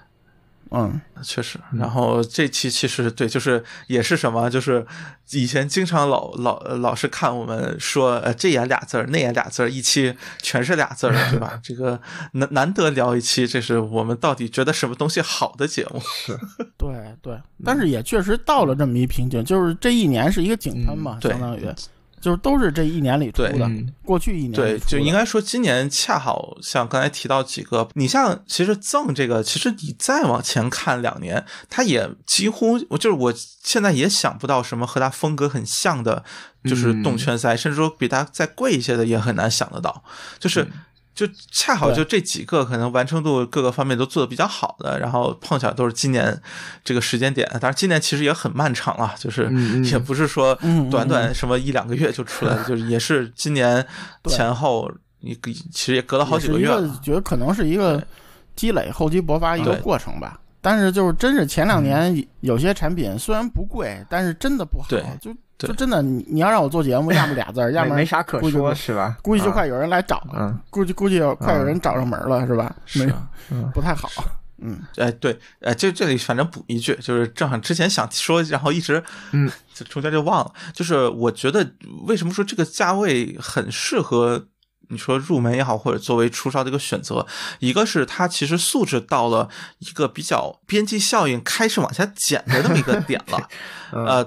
[0.70, 1.58] 嗯，确实。
[1.72, 4.86] 然后这期其实对，就是也是什么，就是
[5.30, 11.58] 以前经常老老老是看我们说，呃，这也俩字儿，那也俩字儿，一期全是俩字儿，对吧？
[11.62, 12.00] 这个
[12.32, 16.00] 难难得聊一期，这是我们到底觉得什么东西好的节目。
[16.78, 21.68] 对对，但是也确实到了这么一瓶颈，就是这一年是一个井喷嘛，嗯相当于
[22.20, 33.32] 就是都是这一年里出对的嗯，过去一年对，就应该说今年恰好像刚才提到几个，你像其实赠这个，其实你再往前看两年，它也几乎，我就是我
[33.62, 36.22] 现在也想不到什么和它风格很像的，
[36.64, 40.04] 就是动圈赛，甚至说比它再贵一些的也很难想得到，
[40.38, 40.68] 就是。
[41.26, 46.40] 就恰好就这几个可能完成度各个方面都做的比较好的，然后碰巧都是今年
[46.82, 47.46] 这个时间点。
[47.60, 49.52] 当然，今年其实也很漫长了，就是
[49.84, 50.58] 也不是说
[50.90, 53.86] 短短什么一两个月就出来了， 就是也是今年
[54.24, 54.90] 前后
[55.20, 56.98] 一个其实也隔了好几个月了。
[57.02, 58.02] 觉得可能是一个
[58.56, 60.40] 积累、厚积薄发一个过程吧。
[60.62, 69.16] 但是就是真是前两年有些产品虽然不贵，但是真的不好对，就对就真的你你要让我做节目， 要么俩字儿，要么没没啥可说，是吧？
[69.22, 70.58] 估计就啊快有人来找了，嗯。
[70.70, 72.74] 估计估计有快有人找上门了，是吧？
[72.94, 73.28] 没是啊，
[73.74, 74.08] 不太好，
[74.58, 79.50] 嗯，哎，对，哎，这这里反正补一句，就是正好之前想说，然后一直，嗯，
[79.88, 80.52] 中间就忘了。
[80.72, 81.66] 就是我觉得
[82.06, 84.46] 为什么说这个价位很适合
[84.90, 87.26] 你说入门也好，或者作为出烧的一个选择，
[87.60, 89.48] 一个是它其实素质到了
[89.78, 93.48] 一个比较边际效应开始往下减的那么一个点了。
[93.92, 94.22] 呃，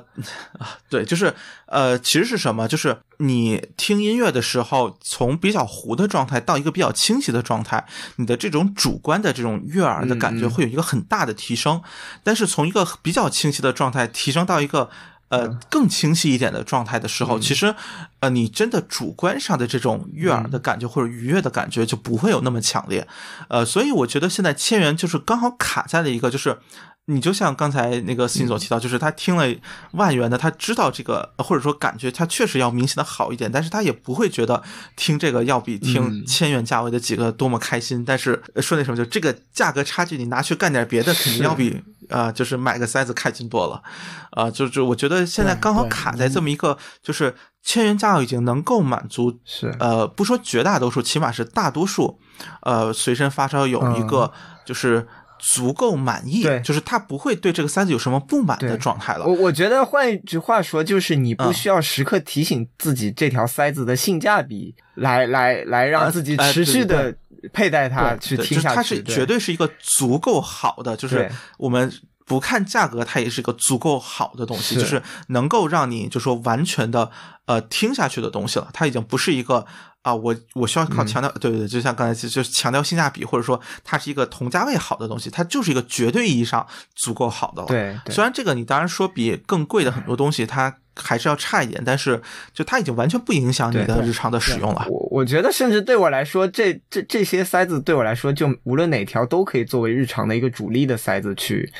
[0.59, 1.33] 啊，对，就是
[1.67, 2.67] 呃，其实是什么？
[2.67, 7.85] 就是你听音乐的时候，从比较糊的状态到一个比较清晰的状态，
[8.17, 11.81] 你的这种主观的这种悦耳的感觉会有一个很大的提升。
[12.23, 14.89] 但是从一个比较清晰的状态提升到一个
[15.33, 17.73] 呃更清晰一点的状态的时候，其实
[18.21, 23.07] 呃你真的主观上的这种悦耳的感觉或者愉悦的感觉就不会有那么强烈。
[23.49, 26.59] 呃，所以我觉得现在千元就是刚好卡在了一个就是。
[27.07, 29.45] 你就像刚才那个信所提到，就是他听了
[29.91, 34.63] 万元的，他知道这个，或者说感觉他确实要明显的好一点，但是他也不会觉得
[34.95, 36.25] 听这个要比听嗯。
[36.25, 38.05] 千元价位的几个多么开心。
[38.05, 41.71] 但是呃说那什么，就这个价格差距，你拿去干点别的，肯定要比
[42.09, 43.83] 啊、呃就是买个塞子开心多了。
[44.31, 49.75] 啊、就就我觉得现在刚好卡在这么一个，就是千元价位已经能够满足是。
[49.79, 52.17] 呃，不说绝大多数，起码是大多数，
[52.61, 54.31] 呃，随身发烧有一个
[54.65, 55.05] 就是
[55.45, 59.33] 足够满意，对就是他不会对这个塞子有什么不满的状态了我。
[59.33, 67.17] 我觉得换一句话说，就是你不嗯需要时刻提醒自己这条塞子的性价比，来来来让自己呃持续对的
[67.51, 68.69] 佩戴它去听下去。
[68.69, 71.91] 就是它是绝对是一个足够好的，就是我们
[72.25, 77.11] 不看价格，它也是一个足够好的东西，是就是能够让你就说完全的
[77.47, 78.69] 呃听下去的东西了。
[78.71, 79.65] 它已经不是一个
[80.03, 87.67] 啊，我我需要靠嗯强调，对对对，就像刚才就就是强调性价比，或者说它是一个同价位好的东西，它就是一个绝对意义上足够好的了。
[87.67, 92.21] 对对虽然这个你当然说比更贵的很多东西它还是要差一点，但是
[92.53, 94.85] 就它已经完全不影响你的日常的使用了。
[94.89, 101.71] 我我觉得，甚至对我来说，这这这些塞子对我来说，就无论哪条都可以作为日常的一个主力的塞子去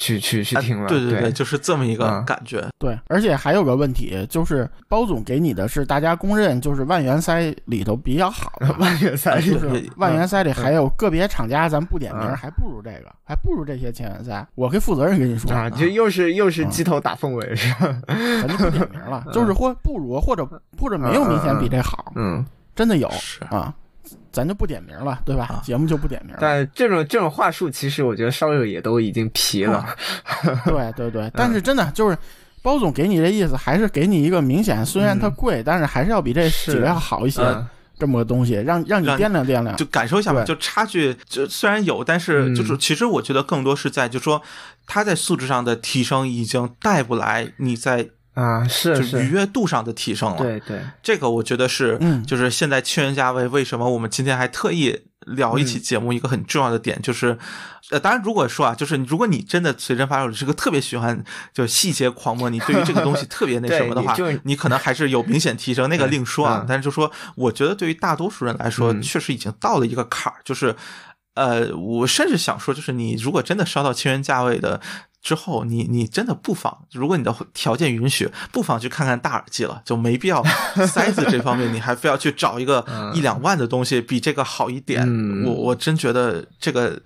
[0.00, 0.88] 去去去啊听了。
[0.88, 2.64] 对对对，就是这么一个嗯感觉。
[2.78, 14.44] 对，而且还有个问题，就是包总给你的是大家公认就是万元塞里头比较好的， 万元塞就是是万元塞里还有个别厂家，咱不点名，嗯还不如这个，还不如这些千元塞。
[14.54, 17.94] 我可以负责任跟你说啊，就又是又是鸡头打凤尾是吧？
[18.08, 20.48] 咱就不点名了， 就是或不如或者
[20.78, 22.42] 或者没有明显比这好，嗯，
[22.74, 23.74] 真的有是啊，
[24.32, 25.62] 咱就不点名了，对吧啊？
[25.64, 26.38] 节目就不点名了。
[26.40, 29.86] 但这种这种话术，其实我觉得稍友也都已经皮了。
[30.64, 32.16] 对对对，但是真的就是。
[32.62, 37.66] 包总给你这意思，还是给你一个明显，虽然它贵，但是还是要比这是几个要好一些嗯
[37.98, 39.74] 这么个东西，让让你掂量掂量。
[39.76, 44.42] 就感受一下嘛，对就差距，就虽然有，但是嗯就是其实我觉得更多是在，就说
[44.86, 48.10] 他在素质上的提升已经带不来你在
[48.40, 50.36] 啊，是就是愉悦度上的提升了。
[50.38, 57.36] 对对，这个我觉得是，嗯就是现在千元价位为什么我们今天还特意聊一期嗯节目，一个很重要的点就是，
[57.90, 61.22] 呃，当然如果说啊，就是如果你真的随身发售是个特别喜欢
[61.52, 66.66] 就细节狂魔，你对于这个东西特别那什么的话 你可能还是有明显提升， 那个另说啊嗯。
[66.68, 70.74] 但是就说，我觉得对于大多数人来说，嗯确实已经到了一个坎儿，就是。
[71.34, 74.78] 呃，我甚至想说，就是你如果真的烧到千元价位的
[75.22, 80.42] 之后，你你真的不妨，如果你的条件允许，不妨去看看大耳机了，就没必要
[80.86, 82.84] 塞子这方面，你还非要去找一个
[83.14, 85.02] 一两万的东西比这个好一点。
[85.06, 86.98] 嗯我我真觉得这个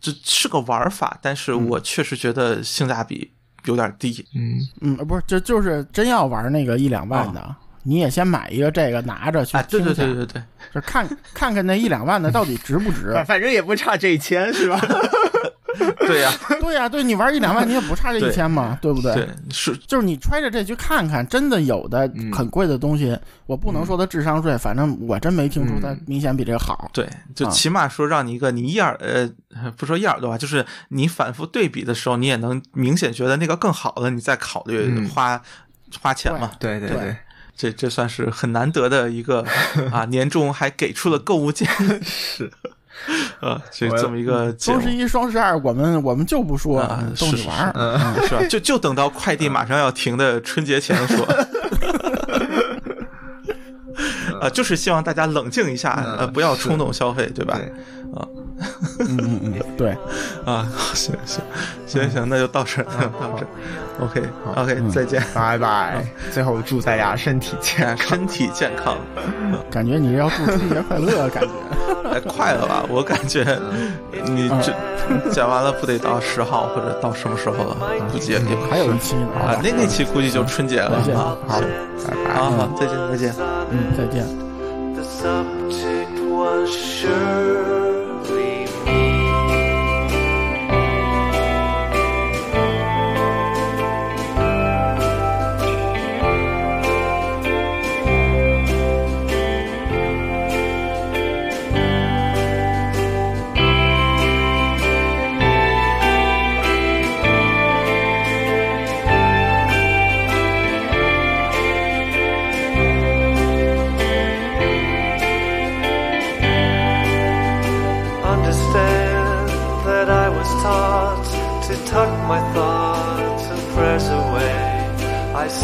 [0.00, 3.32] 这是个玩法，但是我确实觉得性价比
[3.64, 4.24] 有点低。
[4.34, 13.12] 嗯，嗯，不是，就就是真要玩那个一两万的，你也先买一个这个拿着去听去，对对对对，就看看看那一两万的到底值不值。
[13.12, 14.80] 反反正也不差这一千是吧？
[16.06, 19.14] 对呀、对呀、对你玩一两万，你也不差这一千嘛，对不对？
[19.14, 19.76] 对是。
[19.86, 22.32] 就是你揣着这去看看，真的有的嗯。
[22.32, 26.00] 很贵的东西，我不能说它智商税，反正我真没听出它嗯。
[26.06, 26.90] 明显比这个好。
[26.92, 27.50] 对，就啊。
[27.50, 29.28] 起码说让你一个你一耳呃，
[29.76, 35.08] 不说一耳朵吧，就是你反复对比的时候，你也能明显觉得那个更好的，你再考虑嗯。
[35.08, 35.40] 花、
[36.00, 36.52] 花钱嘛。
[36.58, 36.98] 对对对。
[36.98, 37.16] 对，
[37.56, 39.44] 这这算是很难得的一个
[39.90, 42.50] 啊， 年终还给出了购物建议，是，
[43.40, 47.72] 呃， 这我这么一个双十一、双十二，我们我们就不说，啊逗你玩儿。
[47.74, 48.42] 嗯是吧？
[48.48, 51.26] 就就等到快递马上要停的春节前说。
[54.40, 57.56] 啊，就是希望大家冷静一下，呃，不要冲动消费，对吧？
[57.56, 57.72] 对
[58.14, 59.90] 嗯嗯嗯， 对，
[60.44, 61.42] 啊，行行
[61.86, 62.84] 行行，那就到这儿，
[63.20, 63.48] 到这儿。
[63.98, 64.22] OK
[64.54, 66.04] OK，再见，拜拜。
[66.30, 68.08] 最后祝大家身体健康。
[68.08, 68.96] 身体健康，
[69.70, 71.50] 感觉你要祝春节快乐，感觉。
[72.10, 72.84] 哎，快了吧？
[72.88, 73.44] 我感觉
[74.24, 74.72] 你这
[75.30, 77.76] 讲完了，不得到十号或者到什么时候了？
[78.12, 78.36] 估计
[78.70, 81.02] 还有一期呢，啊，那那期估计就春节了啊。
[81.14, 81.60] 好，拜
[82.24, 82.34] 拜。
[82.34, 83.34] 好好，再见再见。
[83.70, 84.26] 嗯，再见。
[84.94, 87.95] The subject was surely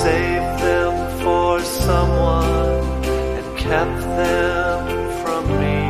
[0.01, 3.05] saved them for someone
[3.37, 4.81] and kept them
[5.23, 5.81] from me.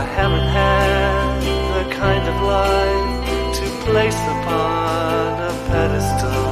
[0.00, 1.40] I haven't had
[1.76, 3.10] the kind of life
[3.58, 6.48] to place upon a pedestal.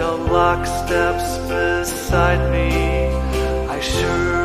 [0.00, 2.68] Don't lock steps beside me.
[3.76, 4.41] I sure